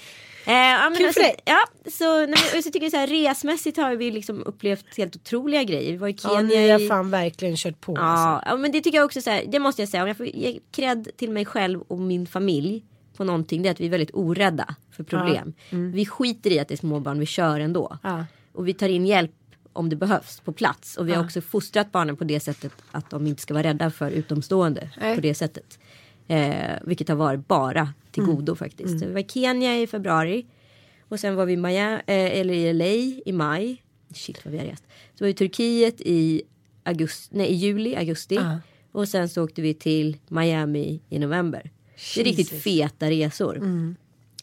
[0.47, 1.37] Eh, ja, men Kul alltså, för dig.
[1.45, 5.17] Ja, så, nej, men, så tycker jag så här, resmässigt har vi liksom upplevt helt
[5.17, 5.93] otroliga grejer.
[5.93, 6.89] Vi var i Ja, Kenya ni har i...
[6.89, 7.97] fan verkligen kört på.
[7.97, 8.27] alltså.
[8.27, 10.03] Ja, ja, men det tycker jag också så här, det måste jag säga.
[10.03, 12.85] Om jag får ge cred till mig själv och min familj
[13.17, 13.63] på någonting.
[13.63, 15.53] Det är att vi är väldigt orädda för problem.
[15.71, 17.99] Vi skiter i att det är småbarn, vi kör ändå.
[18.03, 18.25] Ja.
[18.53, 19.33] Och vi tar in hjälp
[19.73, 20.97] om det behövs på plats.
[20.97, 23.91] Och vi har också fostrat barnen på det sättet att de inte ska vara rädda
[23.91, 25.15] för utomstående Nej.
[25.15, 25.79] på det sättet.
[26.29, 29.03] Eh, vilket har varit bara till godo faktiskt.
[29.03, 30.47] Vi var i Kenya i februari.
[31.09, 33.83] Och sen var vi i, Miami, eh, eller i LA i maj.
[34.15, 34.85] Shit vad vi har rest.
[35.15, 36.43] Så var vi i Turkiet i
[36.83, 38.35] augusti, nej, i juli, augusti.
[38.35, 38.61] Ja.
[38.93, 41.71] Och sen så åkte vi till Miami i november.
[42.15, 42.63] Det är riktigt Jesus.
[42.63, 43.57] feta resor.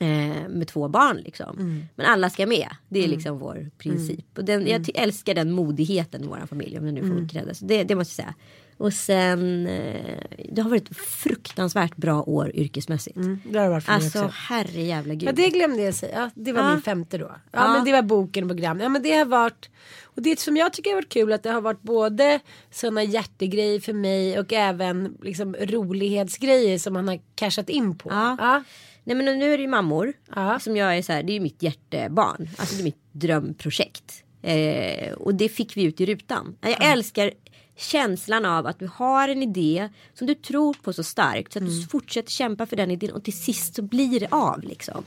[0.02, 1.84] Eh, med två barn liksom.
[1.96, 2.68] Men alla ska med.
[2.90, 4.38] Det är liksom vår princip.
[4.38, 6.78] Och den, jag älskar den modigheten i vår familj.
[6.80, 7.54] Om jag nu får credda.
[7.54, 8.36] Så det, det måste jag säga.
[8.80, 9.68] Och sen.
[9.68, 10.20] Eh,
[10.52, 13.18] det har varit fruktansvärt bra år yrkesmässigt.
[13.52, 14.32] Det har varit för Alltså också.
[14.36, 15.30] herre jävla gud.
[15.30, 16.20] Ja det glömde jag säga.
[16.20, 16.74] Ja, det var Ja.
[16.74, 17.26] min femte då.
[17.26, 17.74] Ja, Ja.
[17.74, 18.80] men det var boken och program.
[18.80, 19.70] Ja men det har varit.
[20.04, 22.40] Och det som jag tycker har varit kul att det har varit både
[22.72, 28.10] sådana hjärtegrejer för mig och även liksom rolighetsgrejer som man har cashat in på.
[28.10, 28.38] Ja.
[28.40, 28.64] Ja.
[29.04, 30.14] Nej men nu är det ju mammor.
[30.60, 32.50] Som jag är så här, det är ju mitt hjärtebarn.
[32.58, 34.24] Alltså det är mitt drömprojekt.
[34.42, 36.56] Eh, och det fick vi ut i rutan.
[36.62, 37.32] Jag älskar
[37.80, 41.54] känslan av att du har en idé som du tror på så starkt.
[41.54, 44.64] Så att du fortsätter kämpa för den idén och till sist så blir det av
[44.64, 45.04] liksom.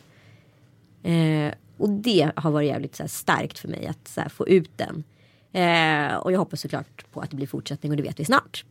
[1.02, 4.70] Eh, och det har varit jävligt så här, starkt för mig att här, få ut
[4.76, 5.04] den.
[5.52, 8.64] Eh, och jag hoppas såklart på att det blir fortsättning och det vet vi snart.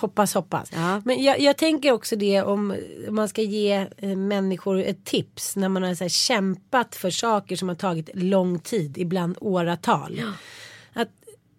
[0.00, 0.70] Hoppas hoppas.
[0.72, 1.02] Ja.
[1.04, 2.76] Men jag, jag tänker också det om
[3.10, 7.68] man ska ge eh, människor ett tips när man har här, kämpat för saker som
[7.68, 10.20] har tagit lång tid, ibland åratal.
[10.20, 10.34] Att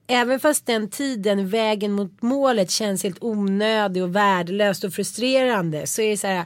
[0.10, 6.02] även fast den tiden, vägen mot målet känns helt onödig och värdelöst och frustrerande så
[6.02, 6.45] är det så här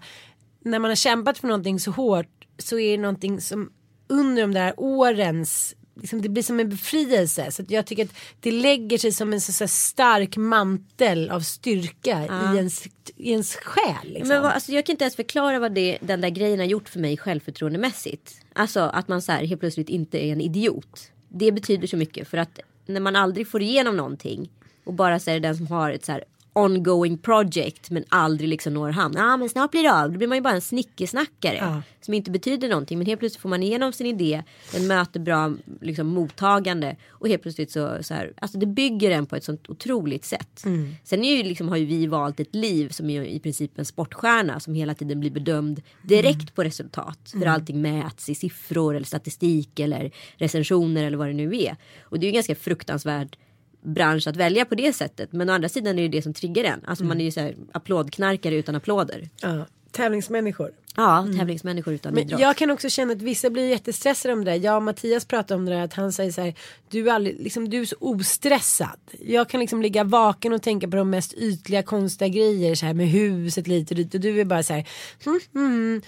[0.65, 3.71] när man har kämpat för någonting så hårt så är det någonting som
[4.07, 7.51] under de där årens Liksom det blir som en befrielse.
[7.51, 11.39] Så att jag tycker att det lägger sig som en så, så stark mantel av
[11.39, 14.13] styrka i, ens, i ens själ.
[14.13, 14.27] Liksom.
[14.27, 16.89] Men vad, alltså, jag kan inte ens förklara vad det, den där grejen har gjort
[16.89, 18.35] för mig självförtroendemässigt.
[18.53, 21.11] Alltså att man så här, helt plötsligt inte är en idiot.
[21.29, 24.49] Det betyder så mycket för att när man aldrig får igenom någonting
[24.83, 28.49] och bara så är det den som har ett så här ongoing project men aldrig
[28.49, 29.15] liksom når hamn.
[29.17, 30.11] Ja ah, men snart blir det av.
[30.11, 31.57] Då blir man ju bara en snickesnackare.
[31.57, 31.81] Ja.
[32.01, 32.97] Som inte betyder någonting.
[32.97, 34.43] Men helt plötsligt får man igenom sin idé.
[34.71, 36.95] Den möter bra liksom, mottagande.
[37.09, 38.33] Och helt plötsligt så, så här.
[38.37, 40.63] Alltså det bygger en på ett sånt otroligt sätt.
[41.03, 43.85] Sen är ju, liksom, har ju vi valt ett liv som är i princip en
[43.85, 44.59] sportstjärna.
[44.59, 47.19] Som hela tiden blir bedömd direkt på resultat.
[47.31, 51.75] För allting mäts i siffror eller statistik eller recensioner eller vad det nu är.
[52.01, 53.37] Och det är ju ganska fruktansvärt
[53.83, 55.31] bransch att välja på det sättet.
[55.31, 56.81] Men å andra sidan är det det som triggar en.
[56.85, 59.29] Alltså man är ju så här applådknarkare utan applåder.
[59.41, 60.71] ja, tävlingsmänniskor.
[60.95, 62.41] Ja, tävlingsmänniskor utan Men idrott.
[62.41, 64.57] jag kan också känna att vissa blir jättestressade om det där.
[64.57, 66.53] Jag och Mattias pratar om det där att han säger så här.
[66.89, 68.99] Du är, aldrig, liksom, du är så ostressad.
[69.19, 72.93] Jag kan liksom ligga vaken och tänka på de mest ytliga konstiga grejer så här
[72.93, 74.87] med huset lite och dit och du är bara så här.
[75.25, 76.01] Hmm, hmm.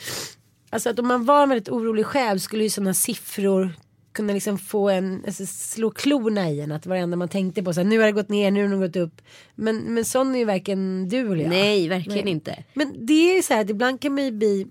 [0.69, 3.73] Alltså att om man var en väldigt orolig själ skulle ju sådana siffror
[4.15, 7.79] kunna liksom få en, alltså slå klorna i en att varenda man tänkte på så
[7.79, 9.21] här, nu har det gått ner, nu har det gått upp.
[9.55, 11.49] Men, men sån är ju varken du eller jag.
[11.49, 12.31] Nej, verkligen Nej.
[12.33, 12.63] inte.
[12.73, 14.67] Men det är så här att ibland kan man ju bli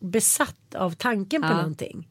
[0.00, 1.56] besatt av tanken på Ja.
[1.56, 2.08] någonting.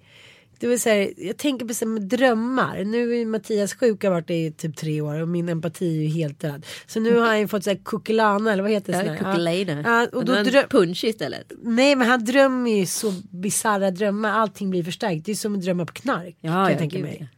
[0.59, 2.83] Det vill säga, jag tänker på så här med drömmar.
[2.83, 6.01] Nu är Mattias sjuk har varit det i typ tre år och min empati är
[6.01, 6.65] ju helt död.
[6.85, 9.05] Så nu har han ju fått så här kukulana eller vad heter det?
[9.05, 9.81] Ja, kukulejna.
[9.85, 10.69] Ja, och då dröm...
[10.69, 11.51] punch istället.
[11.63, 14.31] Nej men han drömmer ju så bisarra drömmar.
[14.31, 15.25] Allting blir förstärkt.
[15.25, 16.35] Det är som att drömma på knark.
[16.41, 17.29] Ja, kan jag ja, tänka gud, mig.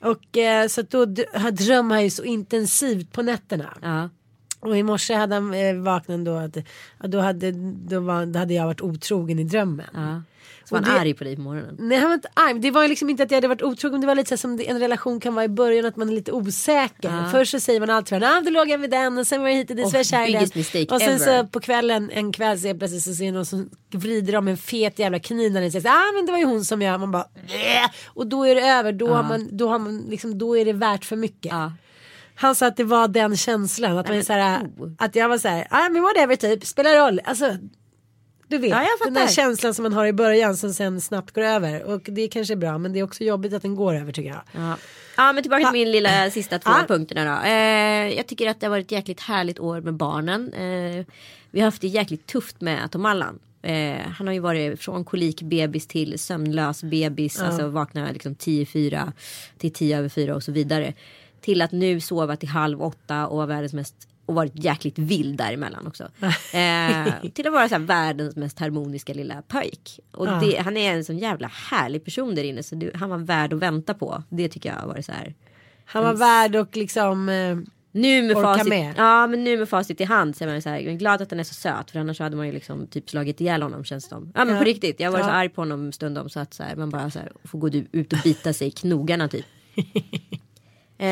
[0.00, 3.78] Och eh, så att då han drömmer han ju så intensivt på nätterna.
[3.82, 4.08] Ja.
[4.60, 6.56] Och i morse hade han eh, vaknat då att
[7.00, 7.52] ja, då, hade,
[7.88, 9.86] då, var, då hade jag varit otrogen i drömmen.
[9.94, 10.22] ja.
[10.68, 11.76] Så var han det- arg på dig på morgonen.
[11.78, 12.58] Nej han var inte arg.
[12.58, 14.00] Det var ju liksom inte att jag hade varit otrogen.
[14.00, 15.84] Det var lite så som en relation kan vara i början.
[15.84, 17.10] Att man är lite osäker.
[17.10, 17.28] Ja.
[17.32, 19.56] Först så säger man alltid ah, då låg jag med den och sen var jag
[19.56, 20.86] hit och dit så var jag Oh, kär i den.
[20.94, 21.42] Och sen ever.
[21.42, 24.98] så på kvällen en kväll så plötsligt så ser någon som vrider om en fet
[24.98, 25.56] jävla kanin.
[25.56, 27.00] Och säger så, ah men det var ju hon som jag.
[27.00, 28.92] Man bara "Bleh." Och då är det över.
[28.92, 31.52] Då har man, då har man liksom, då är det värt för mycket.
[31.52, 31.72] Ja.
[32.34, 33.98] Han sa att det var den känslan.
[33.98, 34.92] Att, man är men, så här, oh.
[34.98, 37.20] att jag var så här, ah, men whatever typ, spelar roll.
[37.24, 37.56] Alltså,
[38.48, 41.42] du vet, Ja, den där känslan som man har i början som sen snabbt går
[41.42, 41.82] över.
[41.84, 44.28] Och det kanske är bra men det är också jobbigt att den går över tycker
[44.30, 44.40] jag.
[44.52, 44.76] Ja.
[45.16, 46.84] ja men tillbaka till min lilla sista två Ja.
[46.88, 47.46] punkterna då.
[47.48, 50.52] Eh, jag tycker att det har varit ett jäkligt härligt år med barnen.
[50.52, 51.06] Eh,
[51.50, 53.38] vi har haft det jäkligt tufft med Tom Allan.
[53.62, 57.40] Eh, han har ju varit från kolikbebis till sömnlös bebis.
[57.40, 59.12] Alltså vakna liksom 10-4
[59.58, 60.92] till 10 över 4 och så vidare.
[61.40, 63.94] Till att nu sova till halv åtta och vara världens mest
[64.28, 66.08] och varit jäkligt vild däremellan också.
[66.52, 70.00] Eh, till att vara så här, världens mest harmoniska lilla pojk.
[70.12, 70.40] Och Ja.
[70.42, 72.62] det, han är en sån jävla härlig person där inne.
[72.62, 74.22] Så det, han var värd att vänta på.
[74.28, 75.34] Det tycker jag har varit så här.
[75.84, 77.56] Han var värd och liksom eh,
[77.92, 78.94] Nu med, Orka facit, med.
[78.96, 81.22] ja, men nu med facit i hand så är man så här, jag är glad
[81.22, 81.90] att han är så söt.
[81.90, 84.32] För annars hade man ju liksom typ slagit ihjäl honom känns det som.
[84.34, 84.58] Ja men Ja.
[84.60, 85.00] på riktigt.
[85.00, 85.24] Jag var Ja.
[85.24, 87.68] så arg på honom stundom så att så här, man bara så här, får gå
[87.92, 89.46] ut och bita sig i knogarna typ.
[90.98, 91.08] eh,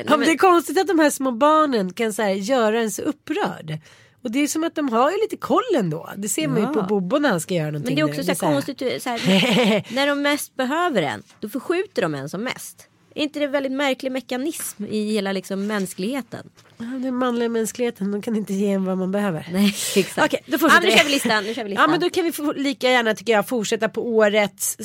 [0.00, 2.90] Ja, men det är konstigt att de här små barnen kan så här, göra en
[2.90, 3.78] så upprörd.
[4.24, 6.10] Och det är som att de har ju lite koll ändå.
[6.16, 6.72] Det ser man ju Ja.
[6.72, 7.94] på Bobo när han ska göra någonting.
[7.94, 8.34] Men det är också nu.
[8.34, 12.40] så här konstigt, så här, när de mest behöver en, då förskjuter de en som
[12.44, 12.88] mest.
[13.16, 16.50] Är inte det en väldigt märklig mekanism i hela liksom mänskligheten?
[16.76, 19.48] Ja, Den manliga mänskligheten, de kan inte ge en vad man behöver.
[19.52, 20.26] Nej exakt.
[20.34, 20.96] Okej, då ja, fortsätter nu vi.
[20.98, 21.44] kör vi listan.
[21.44, 21.84] Nu kör vi listan.
[21.84, 24.76] Ja men då kan vi lika gärna tycker jag fortsätta på årets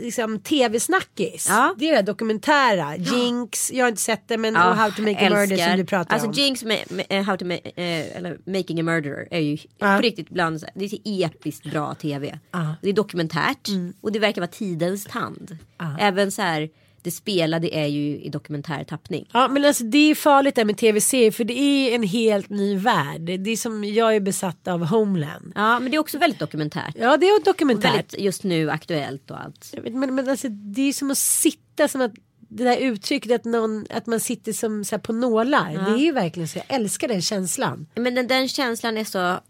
[0.00, 1.46] liksom, tv-snackis.
[1.48, 1.74] Ja.
[1.78, 2.96] Det är det dokumentära.
[2.96, 5.84] Jinx, jag har inte sett det men Ja, How to make a murder som du
[5.84, 6.34] pratar alltså, om.
[6.34, 9.96] Jinx, med, eh, how to ma- eh, eller Making a murderer är ju Ja.
[9.96, 12.38] på riktigt bland det är episkt bra tv.
[12.52, 12.58] Ja.
[12.60, 12.72] Mm.
[12.82, 13.68] Det är dokumentärt
[14.00, 15.58] och det verkar vara tidens tand.
[16.00, 16.68] Även så här
[17.02, 19.28] det spelade är ju i dokumentär tappning.
[19.32, 22.76] Ja men alltså det är farligt där med tv-serier för det är en helt ny
[22.76, 23.20] värld.
[23.20, 25.52] Det är som jag är besatt av Homeland.
[25.54, 26.94] Ja men det är också väldigt dokumentärt.
[26.98, 27.92] Ja det är Och dokumentärt.
[27.94, 29.74] väldigt just nu aktuellt och allt.
[29.82, 32.12] Vet, Men, men alltså, det är som att sitta som att
[32.48, 35.72] det där uttrycket att, någon, att man sitter som så på nålar.
[35.72, 36.58] Det är ju verkligen så.
[36.58, 37.86] Jag älskar den känslan.
[37.94, 39.40] Men den, den känslan är så,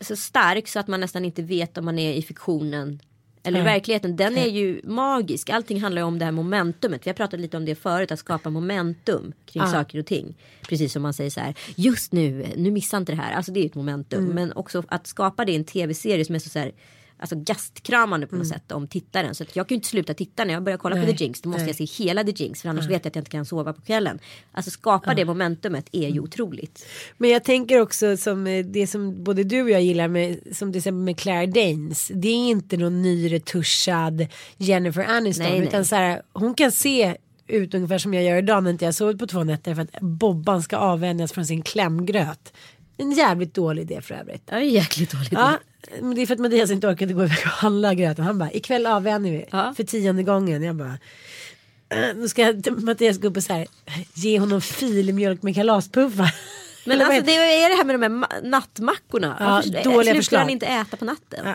[0.00, 3.00] så stark så att man nästan inte vet om man är i fiktionen
[3.42, 4.16] eller i verkligheten.
[4.16, 5.50] Den är ju magisk.
[5.50, 7.06] Allting handlar ju om det här momentumet.
[7.06, 8.12] Vi har pratat lite om det förut.
[8.12, 10.34] Att skapa momentum kring saker och ting.
[10.68, 11.54] Precis som man säger så här.
[11.76, 13.32] Just nu, nu missa inte det här.
[13.32, 14.24] Alltså det är ju ett momentum.
[14.24, 16.72] Men också att skapa det i en tv-serie som är så, så här.
[17.20, 19.34] Alltså gastkramande på något sätt om tittaren.
[19.34, 21.40] Så jag kan ju inte sluta titta när jag börjar kolla på Nej, The Jinx.
[21.40, 21.74] Då måste nej.
[21.78, 22.62] jag se hela The Jinx.
[22.62, 24.18] För annars vet jag att jag inte kan sova på kvällen.
[24.52, 26.86] Alltså skapa det momentumet är ju otroligt.
[27.16, 30.72] Men jag tänker också som eh, det som både du och jag gillar med som
[30.72, 32.10] till exempel med Claire Danes.
[32.14, 35.46] Det är inte någon nyretuschad Jennifer Aniston.
[35.46, 35.60] Nej.
[35.60, 38.94] Utan så här, hon kan se ut ungefär som jag gör idag när inte jag
[38.94, 42.52] sovit på två nätter för att Bobban ska avvänjas från sin klämgröt.
[42.96, 44.42] En jävligt dålig idé för övrigt.
[44.50, 45.32] Ja, jäkligt dåligt.
[45.32, 45.58] Ja,
[46.00, 48.24] men det är för att Mattias inte orkade gå iväg och handla gröten.
[48.24, 49.74] Han bara, ikväll avvänjer vi Ja.
[49.76, 50.62] för tionde gången.
[50.62, 50.98] Jag bara,
[51.88, 53.66] "Äh, då ska Mattias gå upp och så här,
[54.14, 56.34] ge honom filmjölk med kalaspuffar.
[56.86, 59.36] Men alltså det är det här med de här ma- nattmackorna.
[59.40, 60.38] Ja, Varför dåliga slutar förslag.
[60.40, 61.40] han inte äta på natten?
[61.44, 61.54] Ja.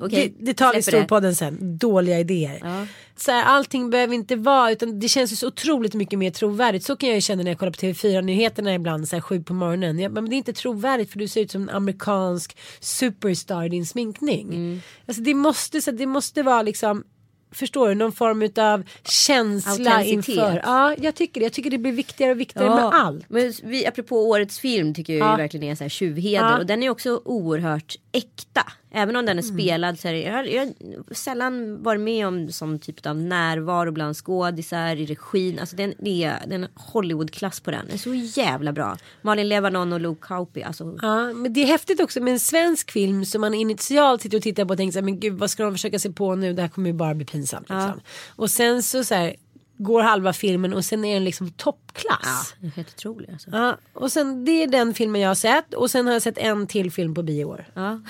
[0.00, 1.78] Okej, det, det tar vi storpodden sen.
[1.78, 2.58] Dåliga idéer.
[2.62, 2.86] Ja.
[3.16, 6.84] Så här, allting behöver inte vara utan det känns ju så otroligt mycket mer trovärdigt.
[6.84, 9.42] Så kan jag ju känna när jag kollar på TV4 nyheterna ibland så här sju
[9.42, 9.98] på morgonen.
[9.98, 13.68] Jag, men det är inte trovärdigt för du ser ut som en amerikansk superstar i
[13.68, 14.48] din sminkning.
[14.48, 14.80] Mm.
[15.06, 17.04] Alltså det måste, så här, det måste vara liksom
[17.50, 17.94] Förstår du?
[17.94, 20.62] Någon form av känsla inför.
[20.64, 21.44] Ja, jag tycker det.
[21.44, 23.24] Jag tycker det blir viktigare och viktigare med allt.
[23.28, 25.36] Men vi, apropå årets film tycker jag Ja.
[25.36, 26.50] verkligen är så här tjuvheder.
[26.50, 26.58] Ja.
[26.58, 28.62] Och den är också oerhört äkta.
[28.90, 29.54] Även om den är Mm.
[29.58, 33.16] spelad så är det, jag, har- jag har sällan varit med om sån typ av
[33.16, 35.58] närvaro bland skådisar i regin.
[35.58, 37.84] Alltså den är, den är Hollywoodklass på den.
[37.86, 38.96] Den är så jävla bra.
[39.22, 40.62] Malin Levanon och Luke Kauppi.
[40.62, 44.36] Alltså, Ja, men det är häftigt också med en svensk film som man initialt sitter
[44.36, 46.34] och tittar på och tänker så här, men gud vad ska de försöka se på
[46.34, 47.68] nu, det här kommer ju bara bli pinsamt.
[47.68, 48.00] Liksom.
[48.36, 49.34] Och sen så, så här,
[49.80, 52.54] går halva filmen och sen är den liksom toppklass.
[52.62, 53.30] är helt otrolig.
[53.32, 53.50] Alltså.
[53.52, 56.38] Ja, och sen det är den filmen jag har sett och sen har jag sett
[56.38, 57.64] en till film på bio år.
[57.74, 58.00] Ja.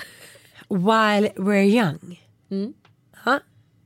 [0.69, 2.21] While We're Young.
[3.25, 3.39] Ja.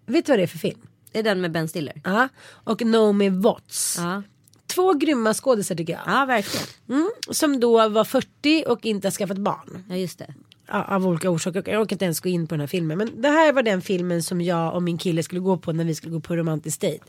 [0.05, 0.79] Vet du vad det är för film?
[1.11, 2.01] Det är den med Ben Stiller.
[2.03, 2.27] Ja.
[2.49, 3.95] Och Naomi Watts.
[3.99, 4.23] Ja,
[4.67, 6.01] Två grymma skådisar tycker jag.
[6.05, 6.65] ja verkligen.
[6.89, 9.83] Mm, som då var 40 och inte har skaffat barn.
[9.89, 10.33] Ja just det.
[10.67, 11.63] Ja, av olika orsaker.
[11.71, 12.97] Jag orkar inte ens gå in på den här filmen.
[12.97, 15.83] Men det här var den filmen som jag och min kille skulle gå på när
[15.85, 17.03] vi skulle gå på romantisk dejt.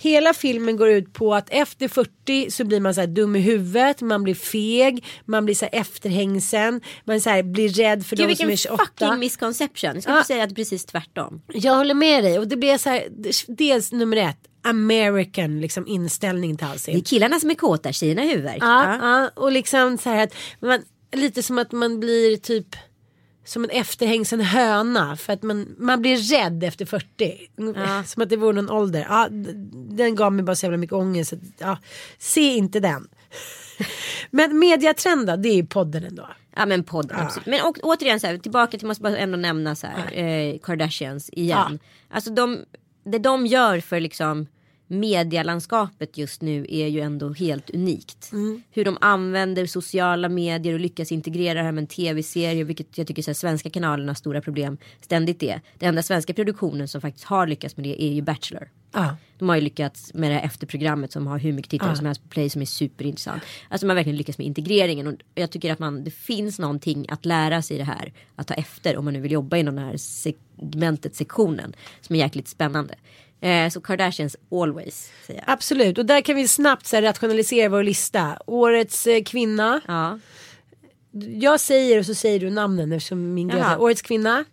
[0.00, 3.40] Hela filmen går ut på att efter 40 så blir man så här dum i
[3.40, 8.16] huvudet, man blir feg, man blir så här efterhängsen, man så här blir rädd för
[8.16, 8.84] Gud de som vilken är 28.
[8.98, 9.90] fucking misconception.
[9.94, 10.24] Jag ska Ja.
[10.24, 11.42] säga att det är precis tvärtom.
[11.52, 13.04] Jag håller med dig och det blir så här,
[13.48, 17.02] dels nummer ett, American liksom inställning till Det är allting.
[17.02, 18.58] killarna som är kåta, tjejerna är huvudvärk.
[18.62, 20.82] Ja, ja, och liksom så här att man,
[21.12, 22.66] lite som att man blir typ
[23.44, 27.48] som en efterhängsen höna för att man, man blir rädd efter 40.
[28.06, 29.06] Som att det vore någon ålder.
[29.08, 29.28] Ja,
[29.72, 31.32] den gav mig bara så jävla mycket ångest.
[31.32, 31.78] att, Ja,
[32.18, 33.08] se inte den.
[34.30, 36.28] Men mediatrenda det är ju podden ändå.
[36.56, 37.46] Ja men podden absolut.
[37.46, 41.30] Men och, återigen så här, tillbaka till, måste bara ändå nämna så här, eh, Kardashians
[41.32, 41.78] igen.
[42.10, 42.58] Alltså de,
[43.04, 44.46] det de gör för liksom
[44.90, 48.30] medielandskapet just nu är ju ändå helt unikt.
[48.70, 52.64] Hur de använder sociala medier och lyckas integrera det här med en tv-serie.
[52.64, 55.60] Vilket jag tycker så här, svenska kanalernas stora problem ständigt är.
[55.78, 58.68] Den enda svenska produktionen som faktiskt har lyckats med det är ju Bachelor.
[58.92, 59.16] Ja.
[59.38, 62.22] De har ju lyckats med det här efterprogrammet som har hur mycket tittare som helst
[62.22, 63.42] på play som är superintressant.
[63.68, 67.06] Alltså man har verkligen lyckats med integreringen och jag tycker att man, det finns någonting
[67.08, 68.12] att lära sig i det här.
[68.36, 71.72] Att ta efter om man nu vill jobba inom det här segmentet, sektionen.
[72.00, 72.94] Som är jäkligt spännande.
[73.40, 75.52] Eh, så Kardashians always säger jag.
[75.52, 78.38] Absolut och där kan vi snabbt så här, rationalisera vår lista.
[78.46, 79.80] Årets eh, kvinna.
[79.88, 80.18] Ja.
[81.40, 83.64] Jag säger och så säger du namnen eftersom min gud.
[83.78, 84.44] Årets kvinna.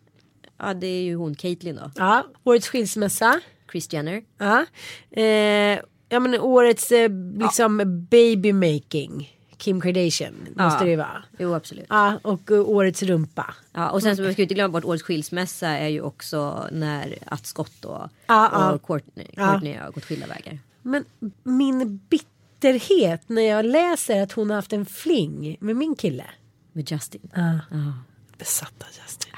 [0.59, 1.91] ja, det är ju hon Caitlyn då.
[1.95, 2.27] Ja.
[2.43, 3.39] Årets skilsmässa.
[3.71, 4.21] Chris Jenner.
[4.37, 4.65] Ja.
[5.11, 9.36] Eh, ja men årets eh, liksom baby making.
[9.57, 10.79] Kim Kardashian måste Ja.
[10.83, 11.23] det ju vara.
[11.39, 11.85] Jo absolut.
[11.89, 13.53] Ja och uh, årets rumpa.
[13.73, 17.15] Ja, och sen så man ska inte glömma bort årets skilsmässa är ju också när
[17.25, 18.71] Att Scott och, Ja, ja.
[18.71, 19.47] och Courtney, Ja.
[19.51, 20.59] Courtney har gått skilda vägar.
[20.81, 21.05] Men
[21.43, 26.25] min bitterhet när jag läser att hon har haft en fling med min kille.
[26.73, 27.29] Med Justin.
[27.35, 27.59] Ja.
[28.37, 29.33] Besatt av Justin.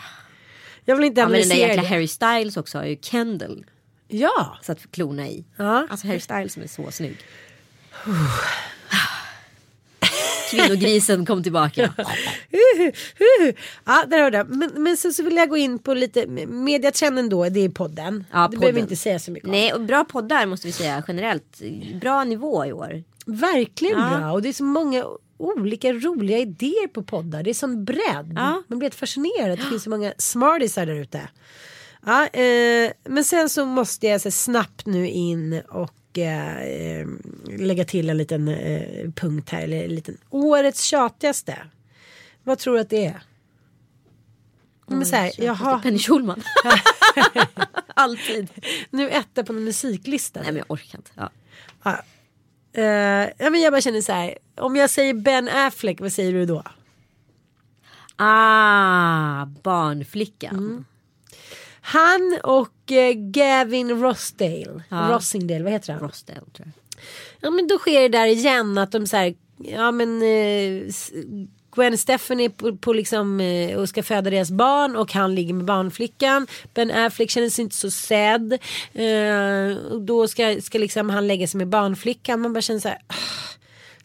[0.86, 1.89] Jag vill inte Ja, men den där analysera jäkla.
[1.89, 3.65] Harry Styles också har ju Kendall
[4.08, 4.58] Ja.
[4.62, 5.45] satt klorna i.
[5.58, 5.88] Ja.
[5.89, 7.17] Alltså Harry Styles som är så snygg.
[10.52, 11.94] Kvinnogrisen kom tillbaka.
[13.86, 14.50] ja, där hörde jag.
[14.50, 17.50] Men, men så, så vill jag gå in på lite mediatrenden då.
[17.50, 18.26] Det är podden.
[18.32, 18.78] Ja, det behöver vi podden.
[18.84, 19.52] inte säga så mycket om.
[19.52, 21.62] Nej, och bra poddar måste vi säga generellt.
[22.02, 23.04] Bra nivå i år.
[23.26, 24.18] Verkligen Ja.
[24.20, 24.32] bra.
[24.32, 25.06] Och det är så många
[25.38, 27.44] olika roliga idéer på poddar.
[27.44, 28.34] Det är sån bredd.
[28.36, 28.64] Ja.
[28.68, 29.60] Man blir helt fascinerad.
[29.60, 31.30] Det finns så många smartisar där ute.
[32.06, 37.08] Ja, eh, men sen så måste jag så snabbt nu in och eh, eh,
[37.48, 39.62] lägga till en liten eh, punkt här.
[39.62, 41.58] Eller en liten, årets tjatigaste.
[42.43, 43.22] Vad tror du att det är?
[44.88, 46.43] Men så här, jag har Penny Schulman.
[47.88, 48.48] Alltid.
[48.89, 50.41] nu etta på en musiklista.
[50.41, 51.12] Nej men jag orkar inte.
[51.15, 51.30] Ja.
[51.84, 52.04] Ja.
[52.74, 54.38] Eh, ja, men jag bara känner så här.
[54.56, 56.63] Om jag säger Ben Affleck, vad säger du då?
[58.15, 60.56] Ah, barnflickan.
[60.56, 60.86] Mm.
[61.82, 62.74] Han och
[63.13, 64.84] Gavin Rossdale.
[64.89, 65.10] Ja.
[65.12, 66.02] Rossingdale, vad heter han?
[66.02, 66.71] Rosdale tror jag.
[67.41, 70.84] Ja men då sker det där igen att de så här, ja men eh,
[71.75, 75.54] Gwen Stefani är på, på liksom eh, och ska föda deras barn och han ligger
[75.54, 76.47] med barnflickan.
[76.73, 78.54] Ben Affleck känner sig inte så sedd.
[78.93, 82.41] Eh, och då ska, ska liksom han lägga sig med barnflickan.
[82.41, 82.97] Man bara känner så här.
[83.08, 83.13] "Ah."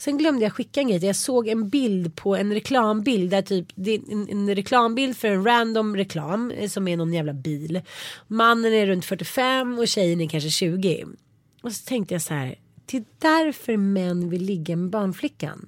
[0.05, 1.05] Sen glömde jag skicka en grej.
[1.05, 5.29] Jag såg en bild på en reklambild där typ det är en, en reklambild för
[5.29, 7.81] en random reklam eh, som är någon jävla bil.
[8.27, 11.07] Mannen är runt 45 och tjejen är kanske 20.
[11.63, 12.55] Och så tänkte jag så här.
[12.87, 15.67] Det är därför män vill ligga med barnflickan.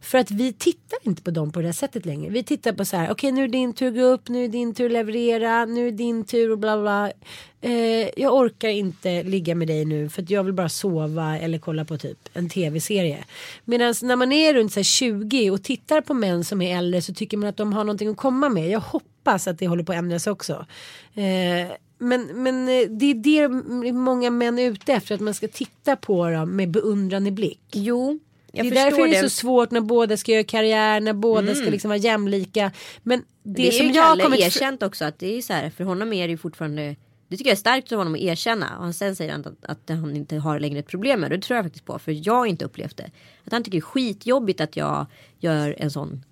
[0.00, 2.30] För att vi tittar inte på dem på det här sättet längre.
[2.30, 3.10] Vi tittar på så här.
[3.10, 4.28] Okej nu är din tur att gå upp.
[4.28, 5.64] Nu är din tur att leverera.
[5.64, 7.12] Nu är din tur och bla bla.
[7.60, 10.08] Eh, jag orkar inte ligga med dig nu.
[10.08, 13.24] För att jag vill bara sova eller kolla på typ en tv-serie.
[13.64, 17.02] Medan när man är runt så här 20 och tittar på män som är äldre
[17.02, 18.70] så tycker man att de har någonting att komma med.
[18.70, 20.66] Jag hoppas att det håller på att ändras också.
[21.14, 25.14] Eh, men, men eh, det är det många män är ute efter.
[25.14, 27.60] Att man ska titta på dem med beundrande blick.
[27.72, 28.18] Jo,
[28.52, 29.16] jag det är därför det det.
[29.16, 32.72] är så svårt när båda ska göra karriär, när båda ska liksom vara jämlika.
[33.02, 35.52] Men det, Det, är som ju jag Kalle kommit erkänt också att det är så
[35.52, 36.96] här för honom är det ju fortfarande
[37.28, 38.78] det tycker jag är starkt av honom att erkänna.
[38.78, 41.36] Och sen säger han att, att han inte har längre ett problem med det.
[41.36, 41.98] Det tror jag faktiskt på.
[41.98, 43.10] För jag har inte upplevt det.
[43.44, 45.06] Att han tycker det är skitjobbigt att jag
[45.38, 46.24] gör en sån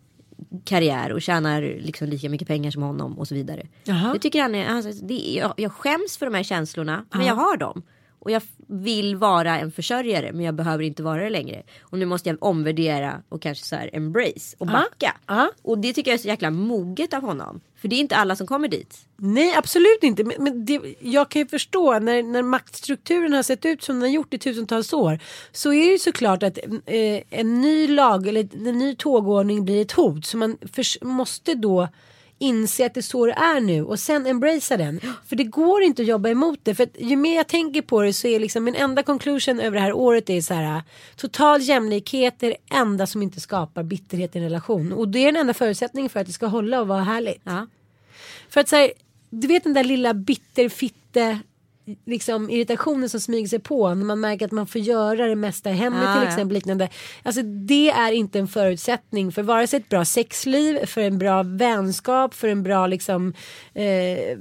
[0.64, 3.66] karriär och tjänar liksom lika mycket pengar som honom och så vidare.
[3.84, 4.12] Jaha.
[4.12, 7.34] Det tycker han är, alltså, det jag, jag skäms för de här känslorna men jag
[7.34, 7.82] har dem.
[8.24, 11.62] Och jag vill vara en försörjare men jag behöver inte vara det längre.
[11.82, 15.16] Och nu måste jag omvärdera och kanske så här embrace och backa.
[15.26, 15.50] Ja.
[15.62, 17.60] Och det tycker jag är så jäkla moget av honom.
[17.76, 18.98] För det är inte alla som kommer dit.
[19.16, 20.24] Nej absolut inte.
[20.24, 24.02] Men, men det, jag kan ju förstå när, när maktstrukturen har sett ut som den
[24.02, 25.18] har gjort i tusentals år.
[25.52, 29.82] Så är det ju såklart att eh, en ny lag eller en ny tågordning blir
[29.82, 30.26] ett hot.
[30.26, 31.88] Så man förs- måste då
[32.38, 35.00] inse att det är så det är nu och sen embracea den.
[35.26, 36.74] För det går inte att jobba emot det.
[36.74, 39.82] För ju mer jag tänker på det så är liksom min enda conclusion över det
[39.82, 40.82] här året är så här.
[41.16, 44.92] Total jämlikhet är det enda som inte skapar bitterhet i en relation.
[44.92, 47.40] Och det är den enda förutsättningen för att det ska hålla och vara härligt.
[47.44, 47.66] Ja.
[48.48, 48.92] För att säga,
[49.30, 51.38] du vet den där lilla bitterfitte
[52.06, 55.70] liksom irritationen som smyger sig på när man märker att man får göra det mesta
[55.70, 56.28] i hemmet Ja, till ja.
[56.28, 56.88] exempel liknande.
[57.22, 61.42] Alltså det är inte en förutsättning för vare sig ett bra sexliv, för en bra
[61.42, 63.34] vänskap, för en bra liksom
[63.74, 64.38] eh,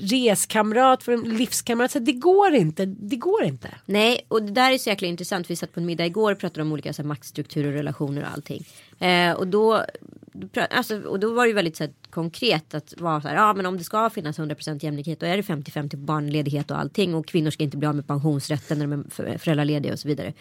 [0.00, 1.90] reskamrat, för en livskamrat.
[1.90, 3.68] Så det går inte, det går inte.
[3.86, 5.50] Nej, och det där är så jäkla intressant.
[5.50, 8.22] Vi satt på en middag igår och pratade om olika så här, maktstrukturer och relationer
[8.22, 8.66] och allting.
[9.00, 9.84] Eh, och, då,
[10.70, 13.54] alltså, och då var det ju väldigt så här, konkret att vara så här, ja
[13.54, 17.14] men om det ska finnas 100% jämlikhet då är det 50-50 på barnledighet och allting.
[17.14, 20.08] Och kvinnor ska inte bli av med pensionsrätten när de är för- föräldralediga och så
[20.08, 20.32] vidare.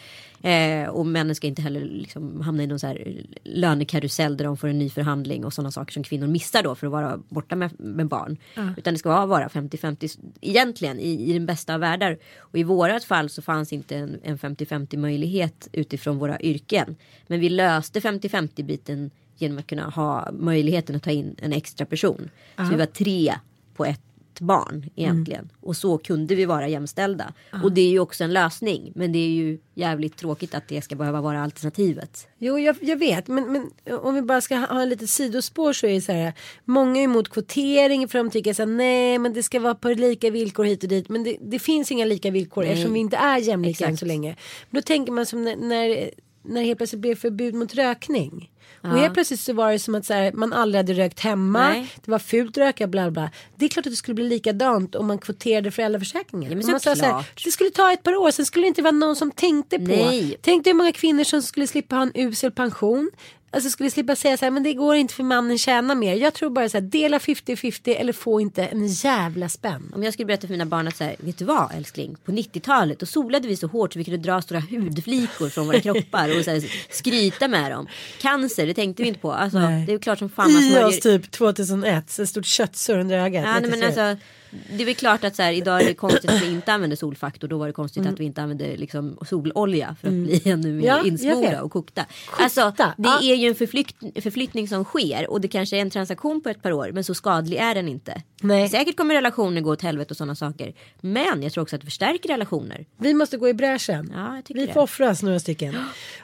[0.44, 4.58] Eh, och männen ska inte heller liksom, hamna i någon så här lönekarusell där de
[4.58, 7.56] får en ny förhandling och sådana saker som kvinnor missar då för att vara borta
[7.56, 8.38] med, med barn.
[8.78, 12.18] Utan det ska vara- vara 50-50 egentligen i, i den bästa av världar.
[12.40, 16.96] Och i vårat fall så fanns inte en, en 50-50 möjlighet utifrån våra yrken.
[17.28, 19.12] Men vi löste 50-50 biten
[19.42, 22.30] genom att kunna ha möjligheten att ta in en extra person.
[22.58, 23.36] Så vi var tre
[23.76, 24.02] på ett
[24.42, 25.50] barn egentligen.
[25.62, 27.34] Och så kunde vi vara jämställda.
[27.64, 28.92] Och det är ju också en lösning.
[28.96, 32.28] Men det är ju jävligt tråkigt att det ska behöva vara alternativet.
[32.38, 33.70] Jo, jag, jag vet, men, men
[34.00, 36.34] om vi bara ska ha en litet sidospår så är det så här.
[36.66, 39.90] Många är emot kvotering för de tycker så här, nej, men det ska vara på
[39.90, 41.10] lika villkor hit och dit.
[41.10, 44.36] Men det, det finns inga lika villkor eftersom vi inte är jämlika än så länge.
[44.70, 46.10] Men då tänker man som när, när
[46.42, 48.52] när det helt plötsligt blev förbud mot rökning.
[48.82, 51.70] Och helt plötsligt så var det som att så här, man aldrig hade rökt hemma.
[51.70, 51.92] Nej.
[52.06, 53.32] Det var fult att röka bla bla.
[53.56, 56.52] Det är klart att det skulle bli likadant om man kvoterade föräldraförsäkringen.
[56.52, 58.68] Ja, men man sa så här, det skulle ta ett par år sen skulle det
[58.68, 59.86] inte vara någon som tänkte på.
[59.86, 60.38] Nej.
[60.42, 63.12] Tänk dig hur många kvinnor som skulle slippa ha en usel pension.
[63.52, 66.16] Alltså skulle slippa säga så här, men det går inte för mannen tjänar mer.
[66.16, 69.92] Jag tror bara så här, dela 50-50 eller få inte en jävla spänn.
[69.96, 72.16] Om jag skulle berätta för mina barn att så här, vet du vad älskling?
[72.26, 75.80] På 90-talet då solade vi så hårt så vi kunde dra stora hudflikor från våra
[75.80, 77.88] kroppar och så här, skryta med dem.
[78.22, 79.34] Cancer, det tänkte vi inte på.
[79.34, 79.86] Alltså, Nej.
[79.86, 83.44] det är klart som fan man I oss typ 2001, så stort köttsår under ögat.
[83.46, 86.30] Ja, nej, men alltså, det är väl klart att så här, idag är det konstigt
[86.32, 87.48] att vi inte använder solfaktor.
[87.48, 90.88] Då var det konstigt att vi inte använde liksom, sololja för att bli ännu mer
[90.88, 92.06] Ja, insmorda och kokta.
[92.30, 93.20] Kokta, Alltså, det ja.
[93.24, 96.62] är ju en förflytt, förflyttning som sker och det kanske är en transaktion på ett
[96.62, 98.22] par år men så skadlig är den inte.
[98.42, 98.70] Nej.
[98.70, 100.74] Säkert kommer relationer gå åt helvete och sådana saker.
[101.02, 102.86] Men jag tror också att det förstärker relationer.
[102.98, 104.12] Vi måste gå i bräschen.
[104.16, 104.74] Ja, vi det.
[104.74, 105.76] får offra oss några stycken.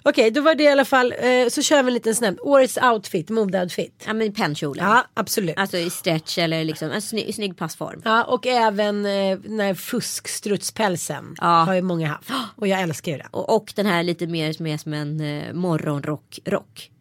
[0.04, 1.14] Okej, då var det i alla fall.
[1.20, 2.40] Eh, så kör vi en liten snabbt.
[2.42, 4.04] Årets outfit, modeoutfit.
[4.08, 4.86] Ja men pennkjolen.
[4.86, 5.58] Ja, absolut.
[5.58, 8.02] Alltså i stretch eller liksom en snygg, snygg passform.
[8.06, 11.48] Ja, och även eh, den här fuskstrutspälsen Ja.
[11.48, 12.30] har ju många haft.
[12.56, 13.28] Och jag älskar ju det.
[13.32, 16.40] Och, och den här lite mer som är som en eh, morgonrock.
[16.46, 16.92] Rock.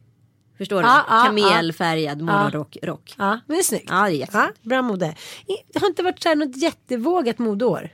[0.59, 0.89] Förstår du?
[0.89, 2.77] Ja, ja, Kamelfärgad morgonrock.
[2.83, 3.15] Rock.
[3.19, 3.87] Ja, men det är snyggt.
[3.89, 4.63] Ja, det är jättesnyggt.
[4.63, 5.15] bra mode.
[5.73, 7.89] Det har inte varit så här något jättevågat modeår.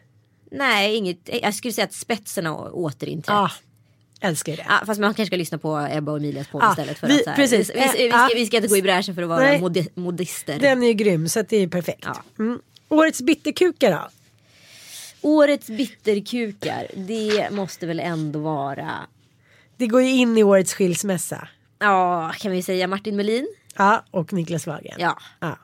[0.52, 1.30] Nej, inget.
[1.42, 3.34] Jag skulle säga att spetsen har återinträtt.
[3.34, 3.50] Ja,
[4.20, 4.64] älskar det.
[4.68, 6.98] Ja, fast man kanske ska lyssna på Ebba och Emilias podd Ja, istället.
[6.98, 7.70] För vi- att, så här, precis.
[7.70, 8.28] Vi, vi, vi, ska, ja.
[8.34, 10.58] vi ska inte gå i bräschen för att vara mode, modister.
[10.58, 12.04] Den är ju grym så att det är ju perfekt.
[12.04, 12.22] Ja.
[12.38, 12.58] Mm.
[12.90, 14.08] Årets bitterkukar då?
[15.22, 18.90] Årets bitterkukar, det måste väl ändå vara,
[19.76, 21.48] Det går ju in i årets skilsmässa.
[21.78, 23.48] ja kan vi säga Martin Melin?
[23.76, 24.96] Ja, och Niklas Wahlgren.
[24.98, 25.18] Ja.
[25.40, 25.58] Ja.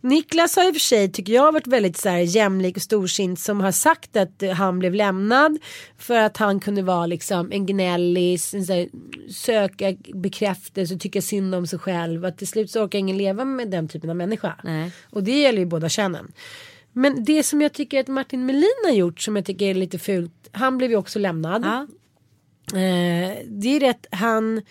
[0.00, 3.40] Niklas har i och för sig, tycker jag, varit väldigt så här, jämlik och storsint
[3.40, 5.58] som har sagt att han blev lämnad
[5.98, 8.88] för att han kunde vara liksom en gnällis, en här,
[9.32, 12.24] söka bekräftelse och tycka synd om sig själv.
[12.24, 14.54] Att till slut så orkar ingen leva med den typen av människa.
[14.64, 14.92] Nej.
[15.10, 16.32] Och det gäller ju båda könen.
[16.92, 19.98] Men det som jag tycker att Martin Melin har gjort som jag tycker är lite
[19.98, 21.64] fult, han blev ju också lämnad.
[21.64, 21.86] Ja.
[22.78, 24.62] Eh, det är rätt, han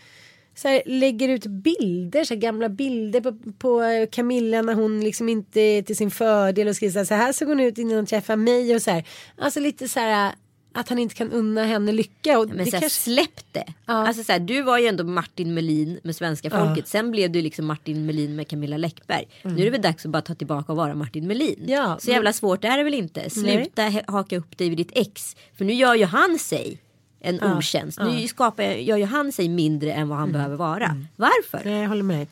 [0.55, 5.30] så här, lägger ut bilder, så här, gamla bilder på, på Camilla när hon liksom
[5.30, 7.95] inte är till sin fördel och skriver så här, så här såg hon ut innan
[7.95, 9.07] hon träffade mig och så här.
[9.38, 10.32] Alltså lite så här
[10.74, 12.39] att han inte kan unna henne lycka.
[12.39, 12.89] Och Men det kanske...
[12.89, 13.74] släpp det.
[13.86, 13.93] Ja.
[14.07, 16.88] Alltså, så här, du var ju ändå Martin Melin med svenska folket.
[16.88, 19.28] Sen blev du liksom Martin Melin med Camilla Läckberg.
[19.43, 21.55] Nu är det väl dags att bara ta tillbaka och vara Martin Melin.
[21.57, 21.69] Mm.
[21.69, 23.30] Ja, så jävla svårt är det väl inte.
[23.30, 25.36] Sluta he- haka upp dig vid ditt ex.
[25.57, 26.80] För nu gör ju han sig
[27.19, 27.99] en otjänst.
[28.01, 30.34] Nu skapar, gör ju han sig mindre än vad han Mm.
[30.39, 30.97] behöver vara.
[31.15, 31.61] Varför?
[31.65, 32.28] Nej, jag håller med.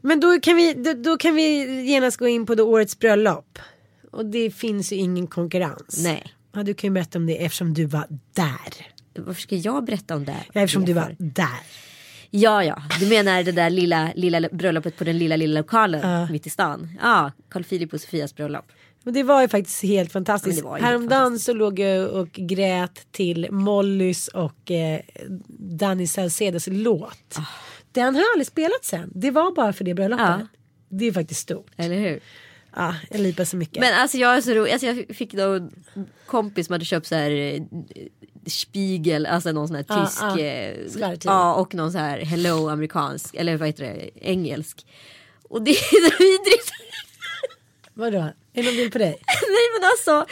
[0.00, 3.58] Men då kan, vi, då, då kan vi genast gå in på årets bröllop.
[4.12, 6.00] Och det finns ju ingen konkurrens.
[6.04, 6.24] Nej.
[6.54, 8.86] Ja, du kan ju berätta om det eftersom du var där.
[9.16, 10.36] Varför ska jag berätta om det?
[10.52, 11.60] Ja, eftersom du var där.
[12.30, 12.82] Ja, ja.
[13.00, 16.90] Du menar det där lilla, lilla bröllopet på den lilla, lilla lokalen mitt i stan.
[17.02, 18.64] Ja, Carl Philip och Sofias bröllop.
[19.04, 20.60] Och det var ju faktiskt helt fantastiskt.
[20.64, 25.00] Ja, men Häromdagen så låg jag och grät till Mollys och eh,
[25.58, 27.38] Danny Saucedos låt.
[27.92, 29.12] Den har jag aldrig spelat sen.
[29.14, 30.26] Det var bara för det bröllopet.
[30.26, 30.46] Ja.
[30.88, 31.66] Det är faktiskt stort.
[31.76, 32.20] Eller hur?
[32.76, 33.80] Ja, jag lipar så mycket.
[33.80, 34.72] Men alltså jag är så rolig.
[34.72, 35.70] Alltså jag fick en
[36.26, 37.62] kompis som hade köpt så här eh,
[38.46, 40.22] Spiegel, alltså någon sån här Ja, tysk.
[40.22, 40.38] ja.
[40.40, 41.34] eh, Skvallertidning.
[41.34, 44.86] Ja, och någon så här hello amerikansk, eller vad heter det, engelsk.
[45.48, 46.70] Och det är så vidrigt.
[47.94, 48.18] Vadå?
[48.18, 49.10] Är det någon bild på dig?
[49.26, 50.26] Nej men alltså,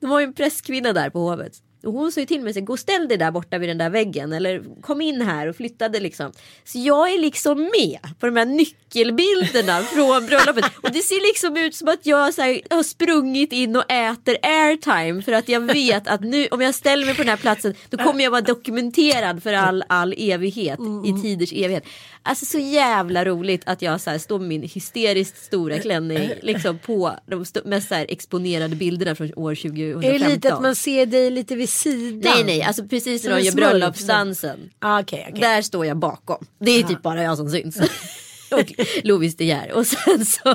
[0.00, 1.52] det var ju en presskvinna där på hovet.
[1.86, 3.78] Och hon sa ju till mig, så, gå och ställ dig där borta vid den
[3.78, 4.32] där väggen.
[4.32, 6.32] Eller kom in här och flyttade liksom.
[6.64, 10.64] Så jag är liksom med på de här nyckelbilderna från bröllopet.
[10.82, 14.36] Och det ser liksom ut som att jag så här, har sprungit in och äter
[14.42, 15.22] airtime.
[15.22, 17.96] För att jag vet att nu, om jag ställer mig på den här platsen, då
[17.98, 20.78] kommer jag vara dokumenterad för all, all evighet.
[21.06, 21.84] I tiders evighet.
[22.26, 26.78] Alltså så jävla roligt att jag så här, står med min hysteriskt stora klänning liksom
[26.78, 30.04] på de st- mest så här, exponerade bilderna från år 2015.
[30.14, 32.32] Är det lite att man ser dig lite vid sidan?
[32.34, 34.70] Nej nej, alltså precis när de gör bröllopsdansen.
[34.78, 35.40] Ah, Okej, okej.
[35.40, 36.46] Där står jag bakom.
[36.58, 37.76] Det är typ bara jag som syns.
[38.50, 38.72] och
[39.02, 39.72] Lovis De Geer.
[39.72, 40.54] Och sen så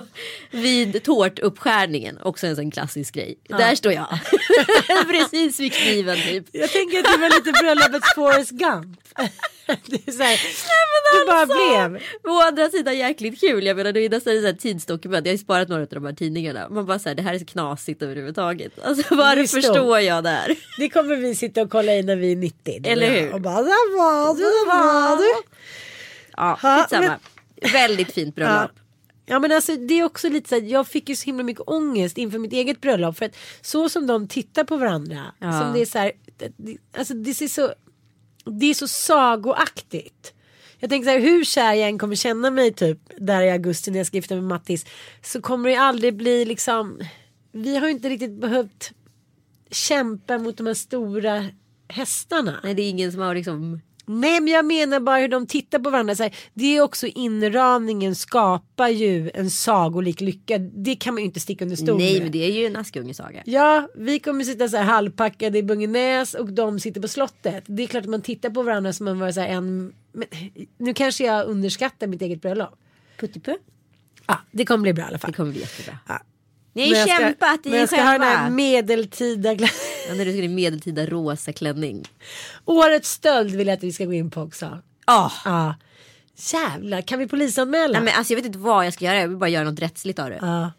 [0.52, 3.40] vid tårtuppskärningen, också en sån klassisk grej.
[3.50, 4.08] Där står jag.
[5.08, 6.46] precis vid kniven typ.
[6.52, 8.98] Jag tänker att det var lite bröllopets Forrest Gump.
[9.86, 10.40] det är så här,
[11.20, 12.02] det bara blev.
[12.24, 13.66] Men å andra sidan jäkligt kul.
[13.66, 15.26] Jag menar det är nästan ett tidsdokument.
[15.26, 16.70] Jag har ju sparat några av de här tidningarna.
[16.70, 18.72] Man bara säger det här är så knasigt överhuvudtaget.
[18.84, 20.56] Alltså varför står jag där?
[20.78, 22.80] Det kommer vi sitta och kolla in när vi är 90.
[22.80, 23.34] du och Eller hur?
[23.34, 25.44] Och bara, där var du, där var du.
[26.38, 27.20] Ja, skitsamma.
[27.62, 28.72] Väldigt fint bröllop.
[29.26, 31.64] Ja men alltså det är också lite så här, jag fick ju så himla mycket
[31.68, 33.18] ångest inför mitt eget bröllop.
[33.18, 35.26] För att så som de tittar på varandra.
[35.40, 35.62] Ja.
[35.62, 36.12] Som det är så här,
[36.58, 37.74] det, alltså det ser så
[38.46, 40.34] det är så sagoaktigt.
[40.80, 43.92] Jag tänker så här, hur kär jag än kommer känna mig typ där i augusti
[43.92, 44.86] när jag ska gifta mig med Mattis.
[45.22, 47.00] Så kommer det aldrig bli liksom.
[47.52, 48.92] Vi har ju inte riktigt behövt
[49.72, 51.46] kämpa mot de här stora
[51.88, 52.60] hästarna.
[52.64, 53.82] Nej det är ingen som har liksom
[54.12, 56.16] Nej men jag menar bara hur de tittar på varandra.
[56.16, 60.58] Så här, det är också inramningen skapar ju en sagolik lycka.
[60.58, 62.22] Det kan man ju inte sticka under stol Nej med.
[62.22, 63.44] men det är ju en Askungesaga.
[63.46, 67.64] Ja, vi kommer sitta så här halvpackade i Bungenäs och de sitter på slottet.
[67.68, 69.94] Det är klart att man tittar på varandra som man var så här en...
[70.12, 70.28] Men,
[70.78, 72.80] nu kanske jag underskattar mitt eget bröllop.
[73.20, 73.56] Puttipu.
[74.28, 75.32] Ja, det kommer bli bra i alla fall.
[75.32, 75.98] Det kommer bli jättebra.
[76.08, 76.20] Ja.
[76.74, 78.50] Ni har ju Men kämpat i men er jag ska ha den här själva.
[78.50, 79.54] medeltida...
[79.54, 82.06] Ja, när du ska i medeltida rosa klänning.
[82.66, 84.66] Årets stöld vill jag att vi ska gå in på också.
[85.08, 85.34] Oh.
[85.46, 85.76] Ja.
[86.54, 87.94] Jävlar, kan vi polisanmäla?
[87.94, 89.20] Nej, men alltså, jag vet inte vad jag ska göra.
[89.20, 90.40] Jag vill bara göra något rättsligt av det.
[90.42, 90.72] Ja.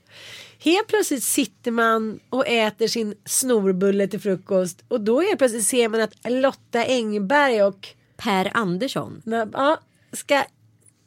[0.58, 5.88] Helt plötsligt sitter man och äter sin snorbulle till frukost och då helt plötsligt ser
[5.88, 9.22] man att Lotta Engberg och Per Andersson.
[9.52, 9.80] ja,
[10.12, 10.44] ska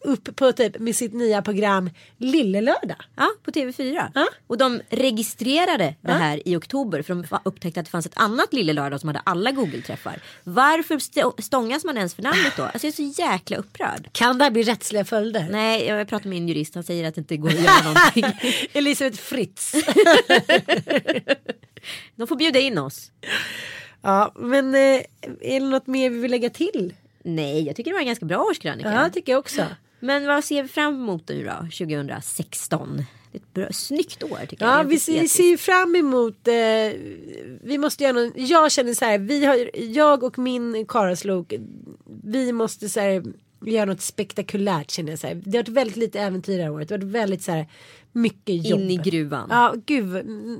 [0.03, 2.97] upp på typ med sitt nya program Lillelördag.
[3.15, 4.11] Ja, på TV4.
[4.15, 4.27] Ja.
[4.47, 8.53] Och de registrerade det här i oktober för de upptäckte att det fanns ett annat
[8.53, 10.19] Lille Lördag som hade alla Google-träffar.
[10.43, 12.63] Varför st- stångas man ens för namnet då?
[12.63, 14.09] Alltså jag är så jäkla upprörd.
[14.11, 15.47] Kan det här bli rättsliga följder?
[15.51, 16.75] Nej, jag pratade med en jurist.
[16.75, 18.25] Han säger att det inte går att göra någonting.
[18.73, 19.73] Elisabeth Fritz.
[22.15, 23.11] De får bjuda in oss.
[24.01, 24.79] ja, men eh,
[25.41, 26.93] är det något mer vi vill lägga till?
[27.23, 28.93] Nej, jag tycker det var en ganska bra årskrönika.
[28.93, 29.65] Ja, tycker jag också.
[30.03, 31.67] Men vad ser vi fram emot nu då?
[31.77, 32.97] 2016.
[33.31, 34.83] Det är ett bra, snyggt år tycker Ja, jag.
[34.85, 36.47] vi ser, vi ser ju fram emot.
[36.47, 36.53] Eh,
[37.63, 39.17] vi måste göra någon, jag känner så här.
[39.17, 41.53] Vi har, jag och min Karaslok.
[42.23, 43.23] Vi måste så här,
[43.65, 45.41] göra något spektakulärt känner jag så här.
[45.45, 46.89] Det har varit väldigt lite äventyr det här året.
[46.89, 47.67] Det har varit väldigt så här
[48.11, 48.79] mycket jobb.
[48.79, 49.47] In i gruvan.
[49.49, 50.09] Ja, gud.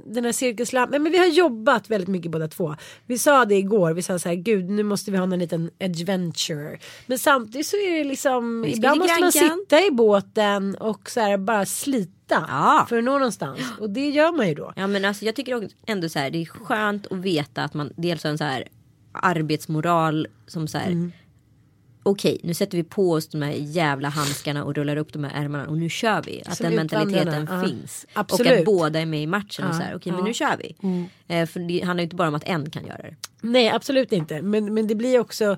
[0.06, 1.04] Den här cirkuslampan.
[1.04, 2.76] Men vi har jobbat väldigt mycket båda två.
[3.06, 3.94] Vi sa det igår.
[3.94, 6.80] Vi sa så här, gud nu måste vi ha en liten adventure.
[7.06, 8.66] Men samtidigt så är det liksom.
[8.66, 12.14] Ibland måste man sitta i båten och så här bara slita.
[12.28, 12.86] Ja.
[12.90, 13.60] För att nå någonstans.
[13.80, 14.74] Och det gör man ju då.
[14.76, 17.94] Ja men alltså jag tycker ändå så här det är skönt att veta att man
[17.96, 18.68] dels har en så här
[19.12, 21.12] arbetsmoral som så här Mm.
[22.04, 25.44] Okej nu sätter vi på oss de här jävla handskarna och rullar upp de här
[25.44, 26.44] ärmarna och nu kör vi.
[26.46, 27.68] Att den mentaliteten ja.
[27.68, 28.06] finns.
[28.14, 28.60] Och Absolut.
[28.60, 30.20] att båda är med i matchen och så här okej men ja.
[30.20, 30.28] Mm.
[30.28, 30.76] nu kör vi.
[31.28, 33.16] Eh, för det handlar ju inte bara om att en kan göra det.
[33.42, 34.42] Nej absolut inte.
[34.42, 35.58] Men, men det blir också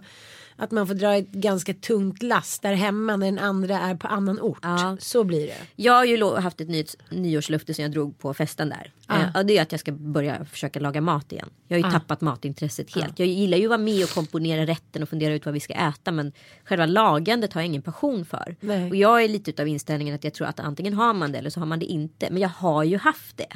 [0.58, 4.08] att man får dra ett ganska tungt last där hemma när den andra är på
[4.08, 4.60] annan ort.
[4.62, 4.98] Ja.
[5.00, 5.58] Så blir det.
[5.76, 8.92] Jag har ju haft ett nytt, nyårslöfte som jag drog på festen där.
[9.08, 9.22] Ah.
[9.22, 11.50] Eh, och det är att jag ska börja försöka laga mat igen.
[11.68, 13.20] Jag har ju tappat matintresset helt.
[13.20, 15.74] Jag gillar ju att vara med och komponera rätten och fundera ut vad vi ska
[15.74, 16.12] äta.
[16.12, 16.32] Men
[16.66, 18.56] själva lagandet har jag ingen passion för.
[18.60, 18.90] Nej.
[18.90, 21.50] Och jag är lite utav inställningen att jag tror att antingen har man det eller
[21.50, 22.28] så har man det inte.
[22.32, 23.48] Men jag har ju haft det.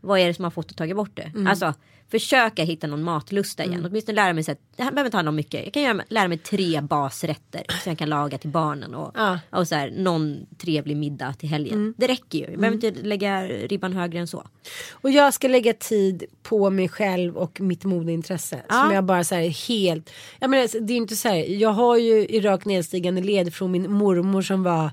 [0.00, 1.22] Vad är det som har fått att ta bort det?
[1.34, 1.46] Mm.
[1.46, 1.74] Alltså
[2.10, 3.86] försöka hitta någon matlusta igen.
[3.86, 5.64] Åtminstone lära mig så att det här behöver inte handla om mycket.
[5.64, 8.94] Jag kan göra, lära mig tre basrätter som jag kan laga till barnen.
[8.94, 9.28] Och, Ja.
[9.28, 9.38] Mm.
[9.50, 11.94] och så här, någon trevlig middag till helgen.
[11.96, 12.44] Det räcker ju.
[12.44, 14.44] Jag behöver inte lägga ribban högre än så.
[14.92, 18.62] Och jag ska lägga tid på mig själv och mitt modeintresse.
[18.68, 18.82] Ja.
[18.82, 20.10] Som jag bara så här helt.
[20.38, 21.36] Jag menar, det är inte så här.
[21.36, 24.90] Jag har ju i rakt nedstigande led från min mormor som var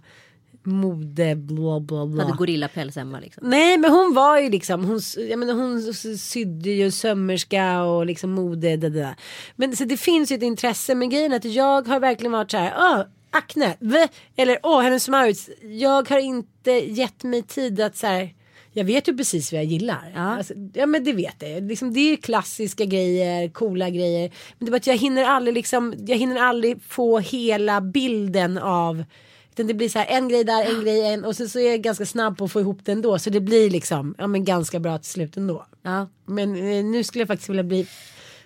[0.68, 2.24] mode bla bla bla.
[2.24, 3.50] Hade gorillapäls hemma liksom.
[3.50, 5.00] Nej men hon var ju liksom, hon,
[5.30, 8.78] jag menar, hon sydde ju sömmerska och liksom mode.
[8.78, 9.16] Det, det.
[9.56, 12.52] Men så det finns ju ett intresse men grejen är att jag har verkligen varit
[12.52, 13.08] så här.
[13.80, 14.08] V?
[14.36, 15.50] eller åh hennes Maurits.
[15.62, 18.34] Jag har inte gett mig tid att så här.
[18.74, 20.12] Jag vet ju precis vad jag gillar.
[20.16, 20.22] Ja.
[20.22, 21.64] Alltså, ja men det vet jag.
[21.64, 24.32] Liksom, det är ju klassiska grejer, coola grejer.
[24.58, 28.58] Men det är bara att jag hinner aldrig liksom, jag hinner aldrig få hela bilden
[28.58, 29.04] av
[29.64, 31.82] det blir så här en grej där, en grej en och sen så är jag
[31.82, 33.20] ganska snabb på att få ihop det ändå.
[33.20, 35.66] Så det blir liksom ja, men ganska bra till slut ändå.
[35.82, 36.08] Ja.
[36.26, 37.88] Men eh, nu skulle jag faktiskt vilja bli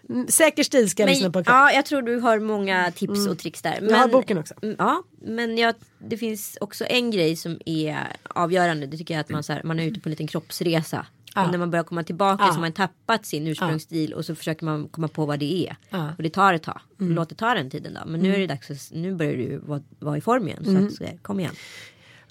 [0.10, 1.40] mm, säker stil ska jag lyssna på.
[1.40, 3.80] Men, ja, jag tror du har många tips och tricks där.
[3.90, 4.54] Jag har boken också.
[4.62, 8.88] Mm, Ja, men jag, det finns också en grej som är avgörande.
[8.88, 11.06] Det tycker jag att man, så här, man är ute på en liten kroppsresa.
[11.36, 11.46] Ja.
[11.46, 12.48] Och när man börjar komma tillbaka Ja.
[12.48, 15.76] så har man tappat sin ursprungsstil och så försöker man komma på vad det är.
[15.98, 16.08] Mm.
[16.18, 16.80] Och det tar ett tag.
[16.98, 18.10] Låt det ta den tiden då.
[18.12, 20.64] Men nu är det dags att, nu börjar du vara, vara i form igen.
[20.64, 20.86] Så Mm.
[20.88, 21.54] att, så, kom igen.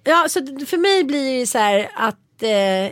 [0.05, 2.49] Ja, så för mig blir det så här att, eh,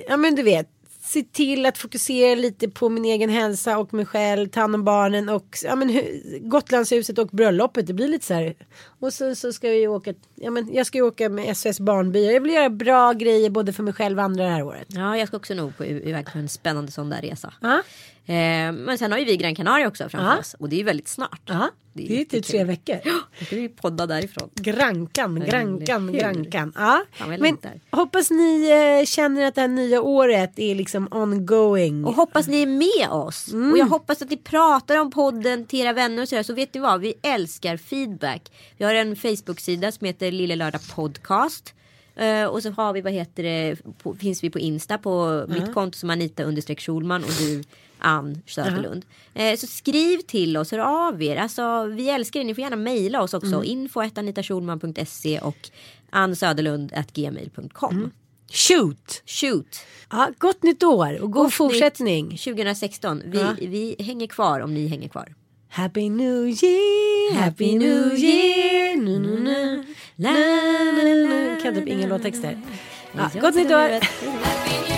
[0.08, 0.68] ja men du vet,
[1.08, 4.84] se till att fokusera lite på min egen hälsa och mig själv, ta hand om
[4.84, 7.86] barnen och ja, men, hu- Gotlandshuset och bröllopet.
[7.86, 8.54] Det blir lite så här.
[9.00, 12.32] Och så, så ska vi åka, ja men jag ska ju åka med SOS Barnbyar.
[12.32, 14.86] Jag vill göra bra grejer både för mig själv och andra det här året.
[14.88, 17.54] Ja, jag ska också nog på, iväg på en spännande sån där resa.
[17.60, 17.82] Ja.
[18.28, 20.38] Eh, men sen har ju vi Gran Canaria också framför Ja.
[20.38, 21.40] oss och det är ju väldigt snart.
[21.44, 22.42] Ja, det är typ jättekul.
[22.42, 22.96] tre veckor.
[23.38, 24.50] Då ska vi podda därifrån.
[24.54, 26.72] Grankan, grankan, grankan.
[26.76, 27.04] Ja.
[27.38, 27.58] Men
[27.90, 28.70] hoppas ni
[29.00, 32.04] eh, känner att det här nya året är liksom ongoing.
[32.04, 33.52] Och hoppas ni är med oss.
[33.52, 33.72] Mm.
[33.72, 36.42] Och jag hoppas att ni pratar om podden till era vänner och sådär.
[36.42, 38.52] Så vet ni vad, vi älskar feedback.
[38.76, 41.74] Vi har en Facebook-sida som heter Lille Lördag Podcast.
[42.16, 45.74] Eh, och så har vi, vad heter det, på, finns vi på Insta på mitt
[45.74, 47.62] konto som Anita understreck Schulman och du
[47.98, 49.04] Ann Söderlund.
[49.34, 51.36] Eh, så skriv till oss, hör av er.
[51.36, 53.54] Alltså, vi älskar er, ni får gärna mejla oss också.
[53.54, 53.64] Mm.
[53.64, 55.70] Info anitaschulman.se och
[56.10, 57.96] annsöderlund.gmail.com.
[57.96, 58.10] Mm.
[58.52, 59.22] Shoot!
[59.26, 59.80] Shoot!
[60.10, 62.28] Ja, gott nytt år och god Gott fortsättning.
[62.28, 63.22] nytt 2016.
[63.24, 63.54] Vi, Ja.
[63.60, 65.34] vi hänger kvar om ni hänger kvar.
[65.70, 68.96] Happy New Year, Happy New Year.
[68.96, 69.84] Nu, nu, nu.
[70.16, 71.34] La, la, la, la.
[71.36, 72.60] Jag kan typ inga låttexter.
[73.16, 73.90] Ja, gott nytt år.